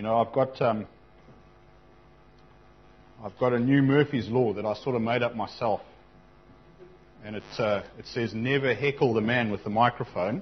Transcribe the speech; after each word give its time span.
You 0.00 0.06
know, 0.06 0.16
I've 0.16 0.32
got 0.32 0.62
um, 0.62 0.86
I've 3.22 3.38
got 3.38 3.52
a 3.52 3.58
new 3.58 3.82
Murphy's 3.82 4.30
Law 4.30 4.54
that 4.54 4.64
I 4.64 4.72
sort 4.72 4.96
of 4.96 5.02
made 5.02 5.22
up 5.22 5.36
myself, 5.36 5.82
and 7.22 7.36
it 7.36 7.42
uh, 7.58 7.82
it 7.98 8.06
says 8.06 8.32
never 8.32 8.74
heckle 8.74 9.12
the 9.12 9.20
man 9.20 9.50
with 9.50 9.62
the 9.62 9.68
microphone 9.68 10.40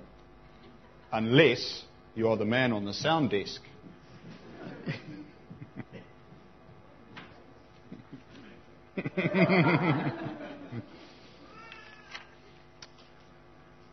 unless 1.11 1.83
you 2.15 2.29
are 2.29 2.37
the 2.37 2.45
man 2.45 2.73
on 2.73 2.85
the 2.85 2.95
sound 2.95 3.31
desk. 3.31 3.61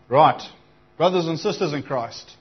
right, 0.09 0.43
brothers 0.95 1.25
and 1.25 1.39
sisters 1.39 1.73
in 1.73 1.81
Christ, 1.81 2.35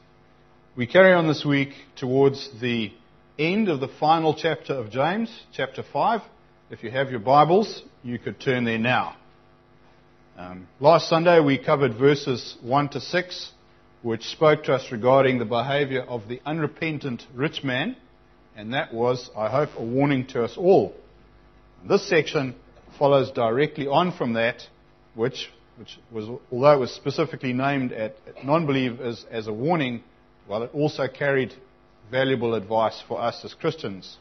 we 0.77 0.87
carry 0.87 1.15
on 1.15 1.27
this 1.27 1.43
week 1.43 1.71
towards 1.97 2.51
the 2.61 2.93
end 3.39 3.69
of 3.69 3.81
the 3.81 3.89
final 3.89 4.33
chapter 4.33 4.75
of 4.75 4.91
James, 4.91 5.29
chapter 5.53 5.83
5. 5.83 6.21
If 6.71 6.85
you 6.85 6.91
have 6.93 7.11
your 7.11 7.19
Bibles, 7.19 7.83
you 8.05 8.17
could 8.19 8.39
turn 8.39 8.65
there 8.65 8.79
now. 8.79 9.17
Um, 10.39 10.69
last 10.79 11.09
Sunday 11.09 11.41
we 11.41 11.59
covered 11.59 11.99
verses 11.99 12.57
1 12.63 12.91
to 12.91 13.01
6, 13.01 13.53
which 14.03 14.23
spoke 14.23 14.63
to 14.65 14.75
us 14.75 14.93
regarding 14.93 15.41
the 15.41 15.45
behavior 15.45 16.03
of 16.03 16.29
the 16.29 16.41
unrepentant 16.47 17.27
rich 17.35 17.65
man, 17.65 17.97
and 18.57 18.73
that 18.73 18.95
was, 18.95 19.31
I 19.37 19.49
hope, 19.49 19.71
a 19.77 19.85
warning 19.85 20.29
to 20.29 20.45
us 20.45 20.55
all. 20.57 20.95
This 21.89 22.09
section 22.09 22.55
follows 23.01 23.33
directly 23.33 23.89
on 23.89 24.17
from 24.17 24.35
that, 24.35 24.63
which, 25.17 25.51
which 25.77 25.99
was, 26.13 26.29
although 26.53 26.73
it 26.73 26.79
was 26.79 26.93
specifically 26.93 27.53
named 27.53 27.91
at, 27.93 28.15
at 28.29 28.45
non-believers 28.45 29.27
as 29.29 29.49
a 29.49 29.53
warning, 29.53 30.05
well, 30.49 30.63
it 30.63 30.71
also 30.73 31.09
carried 31.09 31.53
valuable 32.11 32.55
advice 32.55 33.03
for 33.07 33.21
us 33.21 33.45
as 33.45 33.55
Christians. 33.55 34.17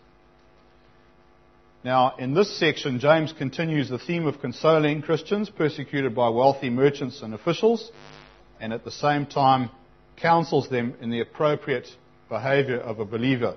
Now, 1.83 2.15
in 2.17 2.33
this 2.33 2.57
section, 2.57 2.99
James 2.99 3.33
continues 3.33 3.89
the 3.89 3.99
theme 3.99 4.25
of 4.25 4.39
consoling 4.39 5.01
Christians 5.01 5.49
persecuted 5.49 6.15
by 6.15 6.29
wealthy 6.29 6.69
merchants 6.69 7.21
and 7.21 7.33
officials, 7.33 7.91
and 8.59 8.71
at 8.71 8.85
the 8.85 8.91
same 8.91 9.25
time 9.25 9.69
counsels 10.15 10.69
them 10.69 10.95
in 11.01 11.09
the 11.09 11.19
appropriate 11.19 11.89
behavior 12.29 12.79
of 12.79 12.99
a 12.99 13.05
believer. 13.05 13.55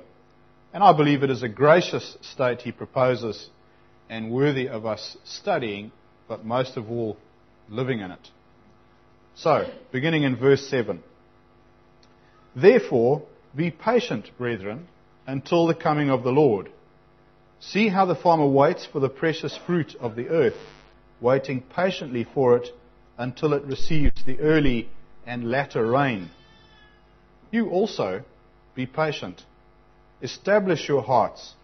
And 0.73 0.83
I 0.83 0.93
believe 0.93 1.23
it 1.23 1.31
is 1.31 1.45
a 1.45 1.49
gracious 1.49 2.17
state 2.21 2.63
he 2.63 2.73
proposes 2.73 3.49
and 4.11 4.31
worthy 4.31 4.69
of 4.69 4.85
us 4.87 5.17
studying, 5.25 5.93
but 6.29 6.45
most 6.45 6.77
of 6.77 6.91
all, 6.91 7.17
living 7.69 8.01
in 8.01 8.11
it. 8.11 8.29
So, 9.37 9.71
beginning 9.93 10.25
in 10.25 10.37
verse 10.37 10.67
7. 10.69 11.03
Therefore, 12.55 13.23
be 13.57 13.71
patient, 13.71 14.31
brethren, 14.37 14.87
until 15.27 15.67
the 15.67 15.75
coming 15.75 16.11
of 16.11 16.23
the 16.23 16.31
Lord. 16.31 16.71
See 17.59 17.89
how 17.89 18.05
the 18.05 18.15
farmer 18.15 18.47
waits 18.47 18.87
for 18.87 19.01
the 19.01 19.09
precious 19.09 19.59
fruit 19.67 19.97
of 19.99 20.15
the 20.15 20.29
earth, 20.29 20.59
waiting 21.21 21.63
patiently 21.63 22.27
for 22.35 22.59
it 22.59 22.69
until 23.17 23.55
it 23.55 23.65
receives 23.65 24.23
the 24.25 24.39
early 24.41 24.91
and 25.27 25.51
latter 25.51 25.91
rain. 25.91 26.31
You 27.51 27.71
also 27.71 28.23
be 28.75 28.87
patient. 28.87 29.43
Establish 30.21 30.87
your 30.89 31.03
hearts 31.03 31.55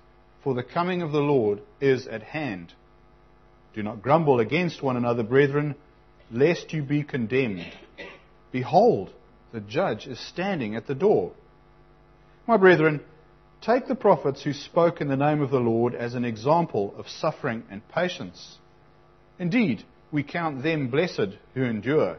for 0.43 0.55
the 0.55 0.62
coming 0.62 1.03
of 1.03 1.12
the 1.12 1.21
Lord 1.21 1.61
is 1.81 2.06
at 2.06 2.23
hand. 2.23 2.73
Do 3.75 3.83
not 3.83 4.03
grumble 4.03 4.41
against 4.41 4.83
one 4.83 4.97
another, 4.97 5.23
brethren, 5.23 5.75
lest 6.31 6.73
you 6.73 6.83
be 6.83 7.03
condemned. 7.03 7.71
Behold, 8.51 9.12
the 9.53 9.61
judge 9.61 10.06
is 10.06 10.19
standing 10.19 10.75
at 10.75 10.87
the 10.87 10.95
door. 10.95 11.33
My 12.53 12.58
brethren, 12.58 13.00
take 13.62 13.86
the 13.89 13.95
prophets 13.95 14.42
who 14.42 14.53
spoke 14.53 15.00
in 15.00 15.08
the 15.08 15.17
name 15.17 15.41
of 15.41 15.50
the 15.50 15.58
Lord 15.58 15.95
as 15.95 16.12
an 16.12 16.27
example 16.27 16.94
of 16.98 17.09
suffering 17.09 17.62
and 17.70 17.81
patience. 17.89 18.59
Indeed, 19.39 19.84
we 20.11 20.22
count 20.22 20.62
them 20.62 20.89
blessed 20.89 21.39
who 21.55 21.62
endure. 21.62 22.19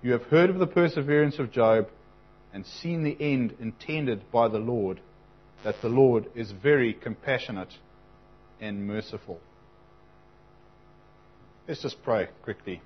You 0.00 0.12
have 0.12 0.22
heard 0.22 0.48
of 0.48 0.60
the 0.60 0.66
perseverance 0.68 1.40
of 1.40 1.50
Job 1.50 1.88
and 2.54 2.64
seen 2.64 3.02
the 3.02 3.16
end 3.18 3.56
intended 3.58 4.30
by 4.30 4.46
the 4.46 4.60
Lord 4.60 5.00
that 5.64 5.82
the 5.82 5.88
Lord 5.88 6.26
is 6.36 6.52
very 6.52 6.94
compassionate 6.94 7.74
and 8.60 8.86
merciful. 8.86 9.40
Let's 11.66 11.82
just 11.82 12.00
pray 12.04 12.28
quickly. 12.44 12.80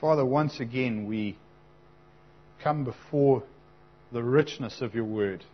Father, 0.00 0.24
once 0.24 0.60
again 0.60 1.06
we 1.06 1.36
come 2.62 2.84
before 2.84 3.42
the 4.12 4.22
richness 4.22 4.80
of 4.80 4.94
your 4.94 5.04
word. 5.04 5.44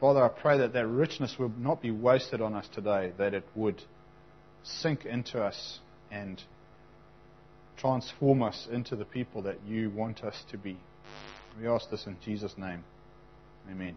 Father, 0.00 0.24
I 0.24 0.28
pray 0.28 0.58
that 0.58 0.72
that 0.72 0.86
richness 0.86 1.36
would 1.38 1.58
not 1.58 1.82
be 1.82 1.90
wasted 1.90 2.40
on 2.40 2.54
us 2.54 2.66
today, 2.72 3.12
that 3.18 3.34
it 3.34 3.44
would 3.54 3.82
sink 4.62 5.04
into 5.04 5.42
us 5.42 5.80
and 6.10 6.42
transform 7.76 8.42
us 8.42 8.66
into 8.70 8.96
the 8.96 9.04
people 9.04 9.42
that 9.42 9.58
you 9.66 9.90
want 9.90 10.22
us 10.22 10.42
to 10.50 10.58
be. 10.58 10.78
We 11.60 11.68
ask 11.68 11.90
this 11.90 12.06
in 12.06 12.16
Jesus' 12.24 12.54
name. 12.56 12.84
Amen. 13.70 13.96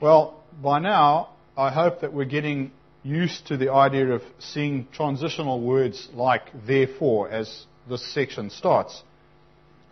Well, 0.00 0.42
by 0.62 0.78
now, 0.78 1.30
I 1.56 1.70
hope 1.70 2.00
that 2.00 2.12
we're 2.12 2.24
getting 2.24 2.72
used 3.02 3.46
to 3.48 3.56
the 3.56 3.72
idea 3.72 4.08
of 4.08 4.22
seeing 4.38 4.86
transitional 4.92 5.60
words 5.60 6.08
like 6.12 6.42
therefore 6.66 7.30
as 7.30 7.66
this 7.88 8.14
section 8.14 8.50
starts. 8.50 9.02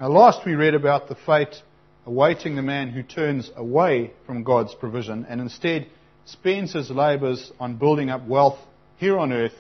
Now, 0.01 0.09
last 0.09 0.45
we 0.45 0.55
read 0.55 0.75
about 0.75 1.09
the 1.09 1.15
fate 1.15 1.63
awaiting 2.05 2.55
the 2.55 2.63
man 2.63 2.91
who 2.91 3.03
turns 3.03 3.51
away 3.57 4.13
from 4.27 4.45
God's 4.45 4.75
provision 4.75 5.27
and 5.29 5.41
instead 5.41 5.89
spends 6.25 6.73
his 6.73 6.91
labors 6.91 7.53
on 7.59 7.77
building 7.77 8.11
up 8.11 8.27
wealth 8.27 8.59
here 8.99 9.19
on 9.19 9.33
earth 9.33 9.55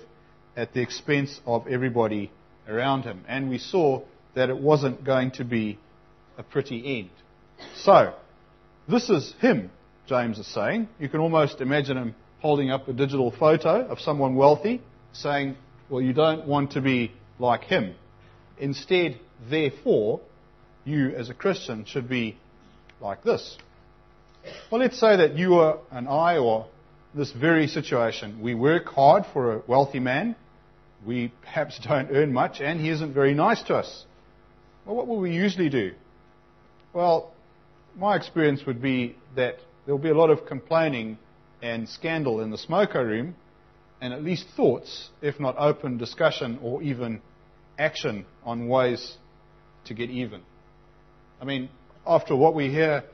at 0.56 0.72
the 0.72 0.80
expense 0.80 1.40
of 1.46 1.66
everybody 1.66 2.30
around 2.68 3.02
him. 3.02 3.24
And 3.28 3.50
we 3.50 3.58
saw 3.58 4.02
that 4.34 4.50
it 4.50 4.56
wasn't 4.58 5.04
going 5.04 5.32
to 5.32 5.44
be 5.44 5.78
a 6.38 6.42
pretty 6.42 7.00
end. 7.00 7.10
So, 7.76 8.14
this 8.88 9.08
is 9.08 9.34
him, 9.40 9.70
James 10.06 10.38
is 10.38 10.46
saying. 10.46 10.88
You 10.98 11.08
can 11.08 11.20
almost 11.20 11.60
imagine 11.60 11.96
him 11.96 12.14
holding 12.40 12.70
up 12.70 12.86
a 12.88 12.92
digital 12.92 13.30
photo 13.30 13.86
of 13.86 13.98
someone 13.98 14.36
wealthy, 14.36 14.82
saying, 15.12 15.56
Well, 15.88 16.02
you 16.02 16.12
don't 16.12 16.46
want 16.46 16.72
to 16.72 16.80
be 16.80 17.12
like 17.38 17.64
him. 17.64 17.94
Instead, 18.58 19.18
therefore, 19.50 20.20
you 20.84 21.10
as 21.10 21.28
a 21.28 21.34
Christian 21.34 21.84
should 21.84 22.08
be 22.08 22.38
like 23.00 23.22
this. 23.22 23.56
Well, 24.70 24.80
let's 24.80 24.98
say 24.98 25.16
that 25.16 25.36
you 25.36 25.54
are 25.54 25.78
and 25.90 26.08
I, 26.08 26.38
or 26.38 26.66
this 27.14 27.32
very 27.32 27.66
situation. 27.66 28.40
We 28.40 28.54
work 28.54 28.86
hard 28.86 29.24
for 29.32 29.54
a 29.54 29.62
wealthy 29.66 29.98
man 29.98 30.36
we 31.04 31.32
perhaps 31.42 31.78
don't 31.88 32.10
earn 32.10 32.32
much, 32.32 32.60
and 32.60 32.80
he 32.80 32.90
isn't 32.90 33.14
very 33.14 33.34
nice 33.34 33.62
to 33.64 33.76
us. 33.76 34.04
Well, 34.84 34.96
what 34.96 35.06
will 35.06 35.20
we 35.20 35.32
usually 35.32 35.68
do? 35.68 35.92
Well, 36.92 37.32
my 37.96 38.16
experience 38.16 38.64
would 38.66 38.80
be 38.80 39.16
that 39.34 39.56
there'll 39.84 39.98
be 39.98 40.10
a 40.10 40.16
lot 40.16 40.30
of 40.30 40.46
complaining 40.46 41.18
and 41.62 41.88
scandal 41.88 42.40
in 42.40 42.50
the 42.50 42.58
smoker 42.58 43.04
room, 43.04 43.34
and 44.00 44.12
at 44.12 44.22
least 44.22 44.46
thoughts, 44.56 45.08
if 45.22 45.40
not 45.40 45.56
open 45.58 45.96
discussion 45.96 46.58
or 46.62 46.82
even 46.82 47.22
action 47.78 48.26
on 48.44 48.68
ways 48.68 49.16
to 49.86 49.94
get 49.94 50.10
even. 50.10 50.42
I 51.40 51.44
mean, 51.44 51.68
after 52.06 52.34
what 52.34 52.54
we 52.54 52.68
hear 52.68 53.04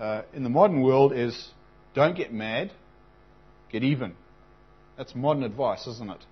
uh, 0.00 0.22
in 0.32 0.42
the 0.42 0.48
modern 0.48 0.82
world 0.82 1.12
is 1.12 1.50
don't 1.94 2.16
get 2.16 2.32
mad, 2.32 2.72
get 3.70 3.82
even. 3.82 4.14
That's 4.96 5.14
modern 5.14 5.42
advice, 5.42 5.86
isn't 5.86 6.10
it? 6.10 6.24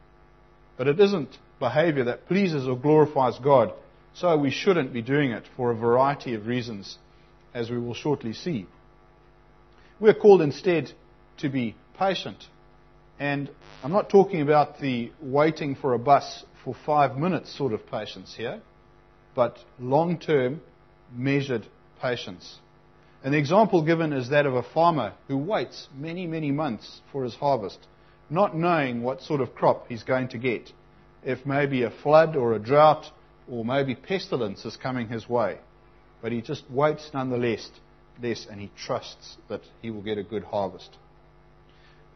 But 0.77 0.89
it 0.89 0.99
isn't 0.99 1.39
behavior 1.59 2.05
that 2.05 2.27
pleases 2.27 2.67
or 2.67 2.77
glorifies 2.77 3.39
God, 3.39 3.73
so 4.15 4.37
we 4.37 4.51
shouldn't 4.51 4.93
be 4.93 5.03
doing 5.03 5.31
it 5.31 5.45
for 5.57 5.71
a 5.71 5.75
variety 5.75 6.35
of 6.35 6.47
reasons, 6.47 6.99
as 7.53 7.71
we 7.71 7.79
will 7.79 7.95
shortly 7.95 8.33
see. 8.33 8.67
We're 10.01 10.15
called 10.15 10.43
instead 10.43 10.93
to 11.39 11.49
be 11.49 11.77
patient. 11.99 12.47
And 13.19 13.51
I'm 13.83 13.93
not 13.93 14.11
talking 14.11 14.41
about 14.41 14.81
the 14.81 15.13
waiting 15.21 15.77
for 15.77 15.95
a 15.95 15.99
bus 15.99 16.45
for 16.65 16.75
five 16.87 17.17
minutes 17.17 17.57
sort 17.57 17.73
of 17.73 17.87
patience 17.87 18.35
here, 18.37 18.61
but 19.35 19.59
long 19.79 20.19
term, 20.19 20.61
measured 21.13 21.67
patience. 22.01 22.59
And 23.23 23.33
the 23.33 23.39
example 23.39 23.83
given 23.83 24.13
is 24.13 24.31
that 24.31 24.47
of 24.47 24.55
a 24.55 24.63
farmer 24.63 25.15
who 25.29 25.39
waits 25.39 25.89
many, 25.95 26.27
many 26.27 26.51
months 26.51 27.01
for 27.13 27.25
his 27.25 27.35
harvest 27.35 27.79
not 28.31 28.57
knowing 28.57 29.03
what 29.03 29.23
sort 29.23 29.41
of 29.41 29.55
crop 29.55 29.87
he's 29.89 30.03
going 30.03 30.29
to 30.29 30.39
get, 30.39 30.73
if 31.23 31.45
maybe 31.47 31.83
a 31.83 31.91
flood 31.91 32.37
or 32.37 32.55
a 32.55 32.59
drought 32.59 33.07
or 33.49 33.65
maybe 33.65 33.95
pestilence 33.95 34.65
is 34.65 34.77
coming 34.77 35.09
his 35.09 35.29
way. 35.29 35.59
But 36.23 36.33
he 36.33 36.41
just 36.41 36.69
waits 36.71 37.11
nonetheless 37.13 37.71
less, 38.23 38.47
and 38.49 38.61
he 38.61 38.71
trusts 38.77 39.37
that 39.49 39.63
he 39.83 39.91
will 39.91 40.03
get 40.03 40.19
a 40.19 40.23
good 40.23 40.45
harvest. 40.45 40.97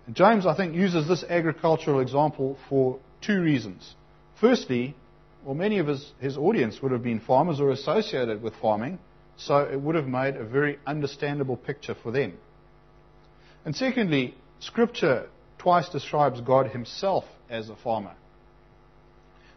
And 0.09 0.17
James, 0.17 0.47
I 0.47 0.55
think, 0.55 0.75
uses 0.75 1.07
this 1.07 1.23
agricultural 1.23 2.01
example 2.01 2.57
for 2.71 2.99
two 3.21 3.43
reasons. 3.43 3.95
Firstly, 4.41 4.97
well, 5.45 5.55
many 5.55 5.81
of 5.81 5.87
his, 5.87 6.13
his 6.19 6.39
audience 6.39 6.81
would 6.81 6.93
have 6.93 7.03
been 7.03 7.21
farmers 7.21 7.61
or 7.61 7.71
associated 7.73 8.41
with 8.41 8.55
farming, 8.55 9.01
so 9.37 9.59
it 9.59 9.79
would 9.79 9.97
have 9.97 10.07
made 10.07 10.37
a 10.37 10.45
very 10.45 10.79
understandable 10.87 11.59
picture 11.59 11.95
for 11.95 12.11
them. 12.11 12.39
And 13.67 13.77
secondly, 13.77 14.35
Scripture 14.61 15.29
twice 15.59 15.91
describes 15.91 16.41
God 16.41 16.69
himself 16.69 17.25
as 17.51 17.69
a 17.69 17.77
farmer. 17.77 18.15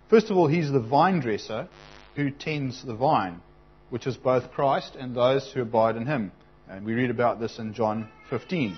First 0.10 0.32
of 0.32 0.36
all, 0.36 0.48
he's 0.48 0.70
the 0.70 0.82
vine 0.82 1.22
dresser 1.22 1.70
who 2.18 2.30
tends 2.30 2.84
the 2.84 2.94
vine, 2.94 3.40
which 3.90 4.06
is 4.06 4.18
both 4.18 4.52
Christ 4.52 4.98
and 5.00 5.16
those 5.16 5.50
who 5.54 5.62
abide 5.62 5.96
in 5.96 6.08
him. 6.08 6.34
And 6.70 6.86
we 6.86 6.92
read 6.92 7.10
about 7.10 7.40
this 7.40 7.58
in 7.58 7.74
John 7.74 8.10
15. 8.30 8.78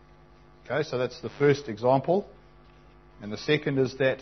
Okay, 0.65 0.83
so 0.87 0.97
that's 0.97 1.19
the 1.21 1.29
first 1.29 1.67
example. 1.67 2.25
And 3.21 3.31
the 3.31 3.37
second 3.37 3.77
is 3.77 3.97
that 3.97 4.19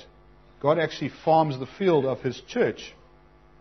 God 0.62 0.80
actually 0.80 1.12
farms 1.24 1.58
the 1.58 1.68
field 1.78 2.06
of 2.06 2.22
His 2.22 2.42
church, 2.48 2.94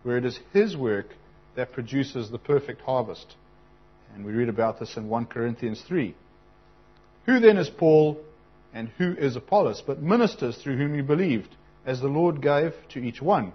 where 0.03 0.17
it 0.17 0.25
is 0.25 0.39
His 0.53 0.75
work 0.75 1.07
that 1.55 1.71
produces 1.71 2.29
the 2.29 2.37
perfect 2.37 2.81
harvest. 2.81 3.35
And 4.13 4.25
we 4.25 4.31
read 4.31 4.49
about 4.49 4.79
this 4.79 4.97
in 4.97 5.07
1 5.07 5.25
Corinthians 5.27 5.81
3. 5.87 6.15
Who 7.25 7.39
then 7.39 7.57
is 7.57 7.69
Paul 7.69 8.17
and 8.73 8.89
who 8.97 9.13
is 9.13 9.35
Apollos, 9.35 9.83
but 9.85 10.01
ministers 10.01 10.57
through 10.57 10.77
whom 10.77 10.95
you 10.95 11.03
believed, 11.03 11.55
as 11.85 12.01
the 12.01 12.07
Lord 12.07 12.41
gave 12.41 12.73
to 12.89 12.99
each 12.99 13.21
one? 13.21 13.53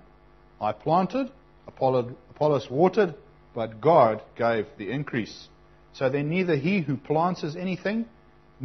I 0.60 0.72
planted, 0.72 1.30
Apollos 1.66 2.70
watered, 2.70 3.14
but 3.54 3.80
God 3.80 4.22
gave 4.36 4.66
the 4.78 4.90
increase. 4.90 5.48
So 5.92 6.08
then 6.08 6.30
neither 6.30 6.56
he 6.56 6.80
who 6.80 6.96
plants 6.96 7.42
is 7.42 7.56
anything, 7.56 8.06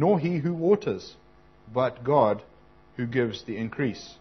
nor 0.00 0.18
he 0.18 0.38
who 0.38 0.54
waters, 0.54 1.14
but 1.74 2.02
God 2.02 2.42
who 2.96 3.06
gives 3.06 3.44
the 3.44 3.58
increase. 3.58 4.14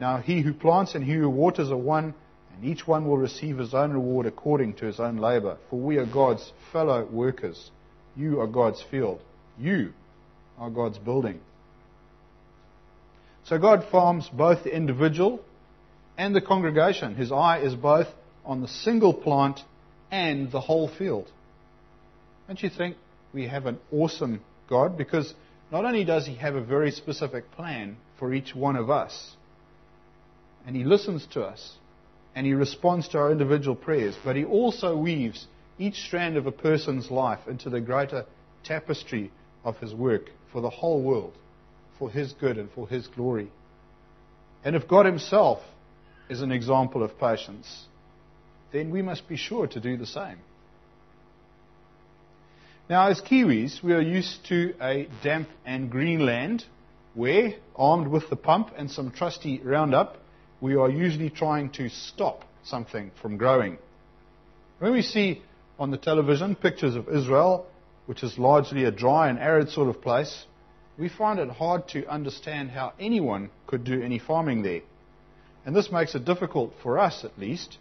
Now 0.00 0.18
he 0.18 0.42
who 0.42 0.52
plants 0.52 0.96
and 0.96 1.04
he 1.04 1.14
who 1.14 1.30
waters 1.30 1.70
are 1.70 1.76
one, 1.76 2.14
and 2.52 2.64
each 2.64 2.84
one 2.84 3.06
will 3.06 3.16
receive 3.16 3.58
his 3.58 3.74
own 3.74 3.92
reward 3.92 4.26
according 4.26 4.74
to 4.74 4.86
his 4.86 4.98
own 4.98 5.18
labor. 5.18 5.56
For 5.70 5.78
we 5.78 5.98
are 5.98 6.04
God's 6.04 6.52
fellow 6.72 7.06
workers. 7.06 7.70
You 8.16 8.40
are 8.40 8.48
God's 8.48 8.84
field. 8.90 9.20
You 9.56 9.92
are 10.58 10.68
God's 10.68 10.98
building. 10.98 11.38
So 13.44 13.56
God 13.56 13.86
farms 13.92 14.28
both 14.32 14.64
the 14.64 14.74
individual 14.74 15.40
and 16.16 16.34
the 16.34 16.40
congregation. 16.40 17.14
His 17.14 17.30
eye 17.30 17.60
is 17.60 17.76
both 17.76 18.08
on 18.44 18.62
the 18.62 18.68
single 18.68 19.14
plant 19.14 19.60
and 20.10 20.50
the 20.50 20.60
whole 20.60 20.88
field. 20.88 21.30
Don't 22.48 22.60
you 22.60 22.68
think 22.68 22.96
we 23.32 23.46
have 23.46 23.66
an 23.66 23.78
awesome 23.92 24.40
God? 24.68 24.96
Because 24.96 25.34
not 25.70 25.84
only 25.84 26.04
does 26.04 26.26
He 26.26 26.34
have 26.36 26.54
a 26.54 26.60
very 26.60 26.90
specific 26.90 27.50
plan 27.52 27.96
for 28.18 28.32
each 28.32 28.54
one 28.54 28.76
of 28.76 28.90
us, 28.90 29.36
and 30.66 30.76
He 30.76 30.84
listens 30.84 31.26
to 31.32 31.42
us, 31.42 31.76
and 32.34 32.46
He 32.46 32.54
responds 32.54 33.08
to 33.08 33.18
our 33.18 33.32
individual 33.32 33.76
prayers, 33.76 34.16
but 34.24 34.36
He 34.36 34.44
also 34.44 34.96
weaves 34.96 35.46
each 35.78 35.96
strand 35.96 36.36
of 36.36 36.46
a 36.46 36.52
person's 36.52 37.10
life 37.10 37.46
into 37.48 37.70
the 37.70 37.80
greater 37.80 38.24
tapestry 38.64 39.30
of 39.64 39.78
His 39.78 39.94
work 39.94 40.30
for 40.52 40.60
the 40.60 40.70
whole 40.70 41.02
world, 41.02 41.34
for 41.98 42.10
His 42.10 42.32
good 42.32 42.58
and 42.58 42.70
for 42.70 42.88
His 42.88 43.06
glory. 43.06 43.50
And 44.64 44.76
if 44.76 44.88
God 44.88 45.06
Himself 45.06 45.60
is 46.28 46.42
an 46.42 46.52
example 46.52 47.02
of 47.02 47.18
patience, 47.18 47.86
then 48.72 48.90
we 48.90 49.02
must 49.02 49.28
be 49.28 49.36
sure 49.36 49.66
to 49.66 49.80
do 49.80 49.96
the 49.96 50.06
same. 50.06 50.38
Now, 52.88 53.08
as 53.08 53.20
Kiwis, 53.20 53.82
we 53.82 53.92
are 53.92 54.00
used 54.00 54.46
to 54.46 54.72
a 54.80 55.08
damp 55.22 55.50
and 55.66 55.90
green 55.90 56.24
land 56.24 56.64
where, 57.12 57.52
armed 57.76 58.08
with 58.08 58.30
the 58.30 58.36
pump 58.36 58.70
and 58.78 58.90
some 58.90 59.10
trusty 59.10 59.60
Roundup, 59.62 60.16
we 60.62 60.74
are 60.74 60.88
usually 60.88 61.28
trying 61.28 61.68
to 61.72 61.90
stop 61.90 62.44
something 62.64 63.10
from 63.20 63.36
growing. 63.36 63.76
When 64.78 64.92
we 64.92 65.02
see 65.02 65.42
on 65.78 65.90
the 65.90 65.98
television 65.98 66.54
pictures 66.54 66.96
of 66.96 67.10
Israel, 67.10 67.66
which 68.06 68.22
is 68.22 68.38
largely 68.38 68.84
a 68.84 68.90
dry 68.90 69.28
and 69.28 69.38
arid 69.38 69.68
sort 69.68 69.90
of 69.90 70.00
place, 70.00 70.46
we 70.96 71.10
find 71.10 71.38
it 71.38 71.50
hard 71.50 71.88
to 71.88 72.06
understand 72.06 72.70
how 72.70 72.94
anyone 72.98 73.50
could 73.66 73.84
do 73.84 74.00
any 74.00 74.18
farming 74.18 74.62
there. 74.62 74.80
And 75.66 75.76
this 75.76 75.92
makes 75.92 76.14
it 76.14 76.24
difficult 76.24 76.72
for 76.82 76.98
us, 76.98 77.22
at 77.22 77.38
least, 77.38 77.76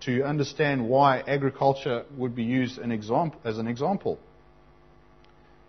to 0.00 0.22
understand 0.24 0.90
why 0.90 1.20
agriculture 1.20 2.04
would 2.18 2.34
be 2.34 2.44
used 2.44 2.78
as 2.78 3.56
an 3.56 3.66
example. 3.66 4.18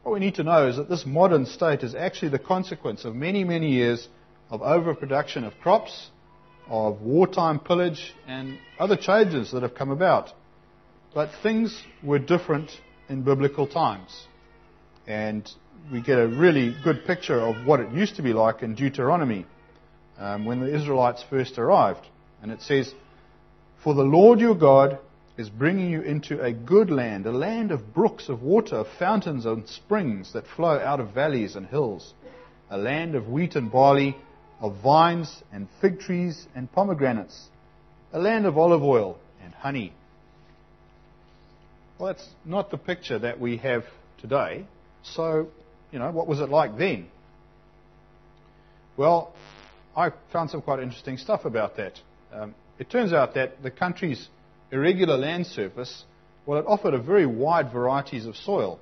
What 0.04 0.12
we 0.12 0.20
need 0.20 0.36
to 0.36 0.44
know 0.44 0.68
is 0.68 0.76
that 0.76 0.90
this 0.90 1.06
modern 1.06 1.46
state 1.46 1.82
is 1.82 1.96
actually 1.96 2.30
the 2.30 2.40
consequence 2.40 3.06
of 3.06 3.16
many, 3.16 3.46
many 3.46 3.72
years 3.72 4.10
of 4.50 4.62
overproduction 4.62 5.46
of 5.46 5.54
crops, 5.62 6.10
of 6.68 7.02
wartime 7.02 7.60
pillage, 7.60 8.14
and 8.28 8.60
other 8.78 8.98
changes 8.98 9.52
that 9.52 9.64
have 9.64 9.76
come 9.76 9.92
about. 9.92 10.32
But 11.14 11.30
things 11.42 11.82
were 12.04 12.20
different 12.20 12.72
in 13.08 13.24
biblical 13.24 13.66
times. 13.66 14.28
And 15.08 15.50
we 15.90 16.02
get 16.02 16.20
a 16.20 16.28
really 16.28 16.76
good 16.84 17.06
picture 17.06 17.40
of 17.40 17.66
what 17.66 17.80
it 17.80 17.90
used 17.92 18.18
to 18.18 18.22
be 18.22 18.34
like 18.34 18.62
in 18.62 18.76
Deuteronomy 18.76 19.46
um, 20.18 20.44
when 20.44 20.60
the 20.60 20.74
Israelites 20.76 21.24
first 21.30 21.58
arrived. 21.58 22.06
And 22.42 22.52
it 22.52 22.62
says, 22.62 22.94
For 23.84 23.94
the 23.94 24.04
Lord 24.04 24.42
your 24.42 24.56
God 24.56 25.00
is 25.38 25.50
bringing 25.50 25.90
you 25.90 26.02
into 26.02 26.42
a 26.42 26.52
good 26.54 26.92
land, 26.92 27.26
a 27.26 27.32
land 27.32 27.72
of 27.72 27.94
brooks 27.94 28.30
of 28.30 28.42
water, 28.44 28.78
of 28.78 28.88
fountains 29.00 29.46
and 29.46 29.68
springs 29.68 30.34
that 30.34 30.46
flow 30.56 30.78
out 30.80 31.00
of 31.00 31.14
valleys 31.14 31.56
and 31.56 31.66
hills, 31.66 32.14
a 32.70 32.78
land 32.78 33.16
of 33.16 33.28
wheat 33.28 33.56
and 33.56 33.72
barley, 33.72 34.16
of 34.60 34.78
vines 34.82 35.44
and 35.52 35.68
fig 35.82 36.00
trees 36.00 36.48
and 36.56 36.72
pomegranates, 36.72 37.48
a 38.12 38.20
land 38.20 38.46
of 38.46 38.58
olive 38.58 38.84
oil 38.84 39.18
and 39.44 39.54
honey. 39.54 39.94
Well, 41.98 42.14
that's 42.14 42.28
not 42.46 42.70
the 42.70 42.78
picture 42.78 43.20
that 43.20 43.40
we 43.40 43.58
have 43.58 43.84
today. 44.22 44.66
So, 45.04 45.48
you 45.92 46.00
know, 46.00 46.12
what 46.12 46.28
was 46.28 46.40
it 46.40 46.50
like 46.50 46.78
then? 46.78 47.08
Well, 48.98 49.34
I 49.98 50.12
found 50.32 50.52
some 50.52 50.62
quite 50.62 50.80
interesting 50.80 51.18
stuff 51.18 51.46
about 51.46 51.78
that. 51.78 52.00
Um, 52.32 52.54
it 52.78 52.90
turns 52.90 53.14
out 53.14 53.34
that 53.34 53.64
the 53.64 53.72
country's 53.72 54.28
irregular 54.74 55.18
land 55.18 55.48
surface, 55.48 56.04
well, 56.46 56.60
it 56.60 56.66
offered 56.68 56.94
a 56.94 57.00
very 57.00 57.26
wide 57.26 57.72
varieties 57.72 58.26
of 58.26 58.36
soil, 58.36 58.80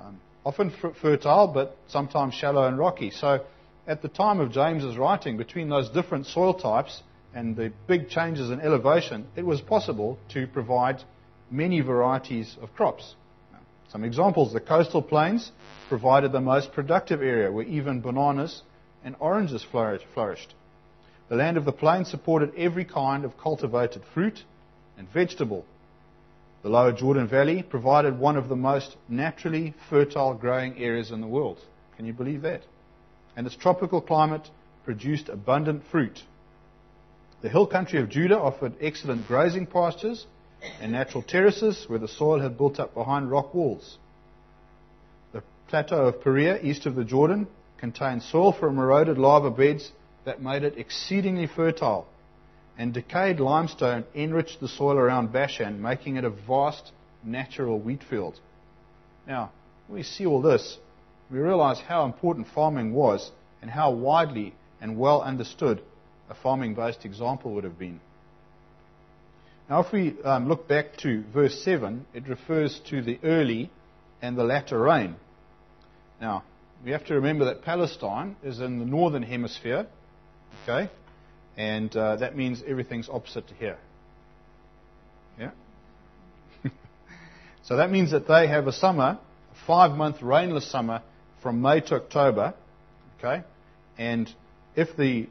um, 0.00 0.18
often 0.44 0.72
fertile, 1.00 1.46
but 1.48 1.76
sometimes 1.86 2.34
shallow 2.34 2.66
and 2.66 2.78
rocky. 2.78 3.10
So, 3.10 3.44
at 3.86 4.02
the 4.02 4.08
time 4.08 4.40
of 4.40 4.50
James's 4.50 4.96
writing, 4.96 5.36
between 5.36 5.68
those 5.68 5.88
different 5.90 6.26
soil 6.26 6.54
types 6.54 7.02
and 7.34 7.56
the 7.56 7.72
big 7.86 8.08
changes 8.08 8.50
in 8.50 8.60
elevation, 8.60 9.26
it 9.36 9.44
was 9.46 9.60
possible 9.60 10.18
to 10.30 10.46
provide 10.46 11.02
many 11.50 11.80
varieties 11.80 12.56
of 12.60 12.74
crops. 12.74 13.14
Some 13.90 14.04
examples 14.04 14.52
the 14.52 14.60
coastal 14.60 15.00
plains 15.02 15.50
provided 15.88 16.32
the 16.32 16.40
most 16.40 16.72
productive 16.72 17.22
area 17.22 17.50
where 17.50 17.64
even 17.64 18.02
bananas 18.02 18.62
and 19.02 19.16
oranges 19.18 19.64
flourished. 19.64 20.54
The 21.28 21.36
land 21.36 21.56
of 21.56 21.64
the 21.64 21.72
plains 21.72 22.10
supported 22.10 22.54
every 22.56 22.84
kind 22.84 23.24
of 23.24 23.38
cultivated 23.38 24.02
fruit 24.12 24.44
and 24.98 25.08
vegetable. 25.10 25.64
The 26.62 26.68
lower 26.68 26.92
Jordan 26.92 27.28
Valley 27.28 27.62
provided 27.62 28.18
one 28.18 28.36
of 28.36 28.48
the 28.48 28.56
most 28.56 28.96
naturally 29.08 29.74
fertile 29.88 30.34
growing 30.34 30.76
areas 30.76 31.12
in 31.12 31.20
the 31.20 31.26
world. 31.26 31.58
Can 31.96 32.04
you 32.04 32.12
believe 32.12 32.42
that? 32.42 32.62
And 33.36 33.46
its 33.46 33.56
tropical 33.56 34.00
climate 34.00 34.50
produced 34.84 35.28
abundant 35.28 35.84
fruit. 35.90 36.20
The 37.42 37.48
hill 37.48 37.66
country 37.66 38.00
of 38.00 38.08
Judah 38.08 38.38
offered 38.38 38.74
excellent 38.80 39.28
grazing 39.28 39.66
pastures 39.66 40.26
and 40.80 40.90
natural 40.90 41.22
terraces 41.22 41.84
where 41.86 42.00
the 42.00 42.08
soil 42.08 42.40
had 42.40 42.58
built 42.58 42.80
up 42.80 42.94
behind 42.94 43.30
rock 43.30 43.54
walls. 43.54 43.96
The 45.32 45.44
plateau 45.68 46.06
of 46.06 46.20
Perea, 46.20 46.60
east 46.60 46.86
of 46.86 46.96
the 46.96 47.04
Jordan, 47.04 47.46
contained 47.78 48.24
soil 48.24 48.52
from 48.52 48.78
eroded 48.78 49.18
lava 49.18 49.52
beds 49.52 49.92
that 50.24 50.42
made 50.42 50.64
it 50.64 50.76
exceedingly 50.76 51.46
fertile 51.46 52.08
and 52.78 52.94
decayed 52.94 53.40
limestone 53.40 54.04
enriched 54.14 54.60
the 54.60 54.68
soil 54.68 54.96
around 54.96 55.32
Bashan, 55.32 55.82
making 55.82 56.16
it 56.16 56.24
a 56.24 56.30
vast 56.30 56.92
natural 57.24 57.78
wheat 57.78 58.02
field. 58.08 58.38
Now, 59.26 59.50
when 59.88 59.98
we 59.98 60.04
see 60.04 60.24
all 60.24 60.40
this, 60.40 60.78
we 61.30 61.38
realize 61.38 61.80
how 61.80 62.04
important 62.04 62.46
farming 62.54 62.94
was 62.94 63.30
and 63.60 63.70
how 63.70 63.90
widely 63.90 64.54
and 64.80 64.96
well 64.96 65.20
understood 65.20 65.82
a 66.30 66.34
farming 66.34 66.74
based 66.74 67.04
example 67.04 67.52
would 67.54 67.64
have 67.64 67.78
been. 67.78 68.00
Now, 69.68 69.80
if 69.80 69.92
we 69.92 70.16
um, 70.22 70.48
look 70.48 70.68
back 70.68 70.96
to 70.98 71.24
verse 71.34 71.62
7, 71.62 72.06
it 72.14 72.28
refers 72.28 72.80
to 72.88 73.02
the 73.02 73.18
early 73.22 73.70
and 74.22 74.38
the 74.38 74.44
latter 74.44 74.78
rain. 74.78 75.16
Now, 76.20 76.44
we 76.84 76.92
have 76.92 77.04
to 77.06 77.14
remember 77.14 77.44
that 77.46 77.64
Palestine 77.64 78.36
is 78.42 78.60
in 78.60 78.78
the 78.78 78.86
northern 78.86 79.22
hemisphere, 79.22 79.86
okay? 80.62 80.90
And 81.58 81.94
uh, 81.96 82.16
that 82.16 82.36
means 82.36 82.62
everything's 82.64 83.08
opposite 83.08 83.48
to 83.48 83.54
here. 83.54 83.78
Yeah? 85.40 85.50
so 87.64 87.76
that 87.76 87.90
means 87.90 88.12
that 88.12 88.28
they 88.28 88.46
have 88.46 88.68
a 88.68 88.72
summer, 88.72 89.18
a 89.52 89.66
five 89.66 89.96
month 89.96 90.22
rainless 90.22 90.70
summer 90.70 91.02
from 91.42 91.60
May 91.60 91.80
to 91.80 91.96
October, 91.96 92.54
okay? 93.18 93.44
And 93.98 94.32
if 94.76 94.96
the 94.96 95.26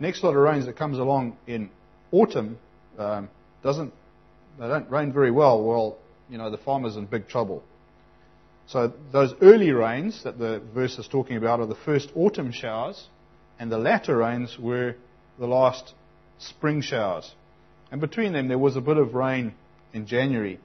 next 0.00 0.24
lot 0.24 0.30
of 0.30 0.36
rains 0.36 0.64
that 0.64 0.78
comes 0.78 0.98
along 0.98 1.36
in 1.46 1.68
autumn 2.10 2.58
um, 2.98 3.28
doesn't, 3.62 3.92
they 4.58 4.68
don't 4.68 4.90
rain 4.90 5.12
very 5.12 5.30
well, 5.30 5.62
well, 5.62 5.98
you 6.30 6.38
know, 6.38 6.50
the 6.50 6.56
farmer's 6.56 6.96
in 6.96 7.04
big 7.04 7.28
trouble. 7.28 7.62
So 8.66 8.94
those 9.12 9.34
early 9.42 9.72
rains 9.72 10.24
that 10.24 10.38
the 10.38 10.62
verse 10.74 10.98
is 10.98 11.06
talking 11.06 11.36
about 11.36 11.60
are 11.60 11.66
the 11.66 11.74
first 11.74 12.10
autumn 12.16 12.50
showers, 12.50 13.06
and 13.58 13.70
the 13.70 13.78
latter 13.78 14.16
rains 14.16 14.56
were 14.58 14.96
the 15.38 15.46
last 15.46 15.94
spring 16.38 16.80
showers. 16.80 17.30
And 17.90 18.00
between 18.00 18.32
them, 18.32 18.48
there 18.48 18.58
was 18.58 18.76
a 18.76 18.80
bit 18.80 18.96
of 18.96 19.14
rain 19.14 19.54
in 19.92 20.06
January. 20.06 20.58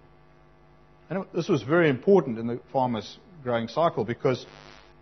And 1.10 1.26
this 1.34 1.48
was 1.48 1.62
very 1.62 1.90
important 1.90 2.40
in 2.40 2.48
the 2.48 2.60
farmer's 2.72 3.18
growing 3.44 3.68
cycle 3.68 4.06
because 4.06 4.46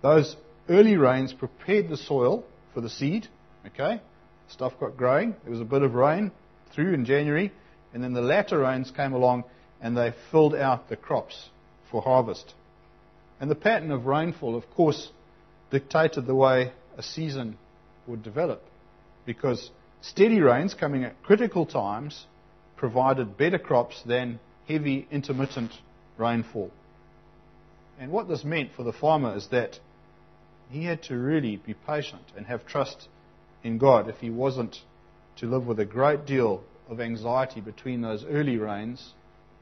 those 0.02 0.36
early 0.68 0.98
rains 0.98 1.34
prepared 1.34 1.90
the 1.90 1.98
soil 1.98 2.44
for 2.74 2.82
the 2.82 2.90
seed. 2.90 3.28
Okay? 3.68 4.02
Stuff 4.50 4.74
got 4.80 4.98
growing. 4.98 5.36
There 5.44 5.52
was 5.52 5.62
a 5.62 5.66
bit 5.66 5.82
of 5.82 5.94
rain 5.94 6.32
through 6.74 6.94
in 6.94 7.06
January. 7.06 7.52
And 7.94 8.04
then 8.04 8.14
the 8.14 8.22
latter 8.22 8.60
rains 8.60 8.92
came 8.92 9.14
along 9.14 9.46
and 9.82 9.96
they 9.96 10.14
filled 10.32 10.56
out 10.56 10.90
the 10.90 10.96
crops 10.96 11.50
for 11.92 12.02
harvest. 12.02 12.54
And 13.40 13.50
the 13.50 13.56
pattern 13.56 13.92
of 13.92 14.06
rainfall, 14.06 14.56
of 14.56 14.70
course, 14.72 15.10
dictated 15.72 16.26
the 16.26 16.36
way 16.36 16.72
a 16.98 17.04
season 17.04 17.58
would 18.08 18.24
develop. 18.24 18.64
Because 19.30 19.70
steady 20.02 20.42
rains 20.42 20.74
coming 20.74 21.04
at 21.04 21.22
critical 21.22 21.68
times 21.68 22.26
provided 22.78 23.38
better 23.38 23.60
crops 23.60 24.02
than 24.04 24.40
heavy 24.68 25.08
intermittent 25.12 25.72
rainfall. 26.18 26.72
And 28.00 28.12
what 28.12 28.28
this 28.28 28.44
meant 28.44 28.72
for 28.76 28.82
the 28.82 28.92
farmer 28.92 29.38
is 29.38 29.48
that 29.50 29.80
he 30.72 30.86
had 30.86 31.04
to 31.04 31.16
really 31.16 31.58
be 31.58 31.76
patient 31.76 32.24
and 32.36 32.48
have 32.48 32.66
trust 32.66 33.08
in 33.64 33.78
God 33.78 34.10
if 34.10 34.16
he 34.16 34.32
wasn't 34.32 34.78
to 35.38 35.46
live 35.46 35.68
with 35.68 35.80
a 35.80 35.86
great 35.86 36.26
deal 36.26 36.64
of 36.90 37.00
anxiety 37.00 37.62
between 37.62 38.02
those 38.02 38.26
early 38.26 38.58
rains 38.58 39.14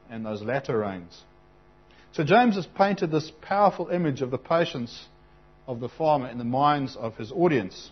and 0.08 0.24
those 0.24 0.40
latter 0.40 0.78
rains. 0.78 1.24
So 2.12 2.24
James 2.24 2.54
has 2.54 2.64
painted 2.64 3.10
this 3.10 3.30
powerful 3.42 3.88
image 3.88 4.22
of 4.22 4.30
the 4.30 4.38
patience 4.38 5.08
of 5.66 5.80
the 5.80 5.90
farmer 5.90 6.28
in 6.28 6.38
the 6.38 6.44
minds 6.44 6.96
of 6.96 7.18
his 7.18 7.30
audience. 7.32 7.90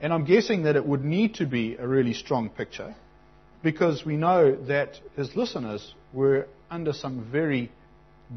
And 0.00 0.12
I'm 0.12 0.24
guessing 0.24 0.64
that 0.64 0.76
it 0.76 0.86
would 0.86 1.04
need 1.04 1.34
to 1.34 1.46
be 1.46 1.76
a 1.76 1.86
really 1.86 2.12
strong 2.12 2.50
picture 2.50 2.94
because 3.62 4.04
we 4.04 4.16
know 4.16 4.54
that 4.66 5.00
his 5.16 5.34
listeners 5.34 5.94
were 6.12 6.46
under 6.70 6.92
some 6.92 7.28
very 7.30 7.70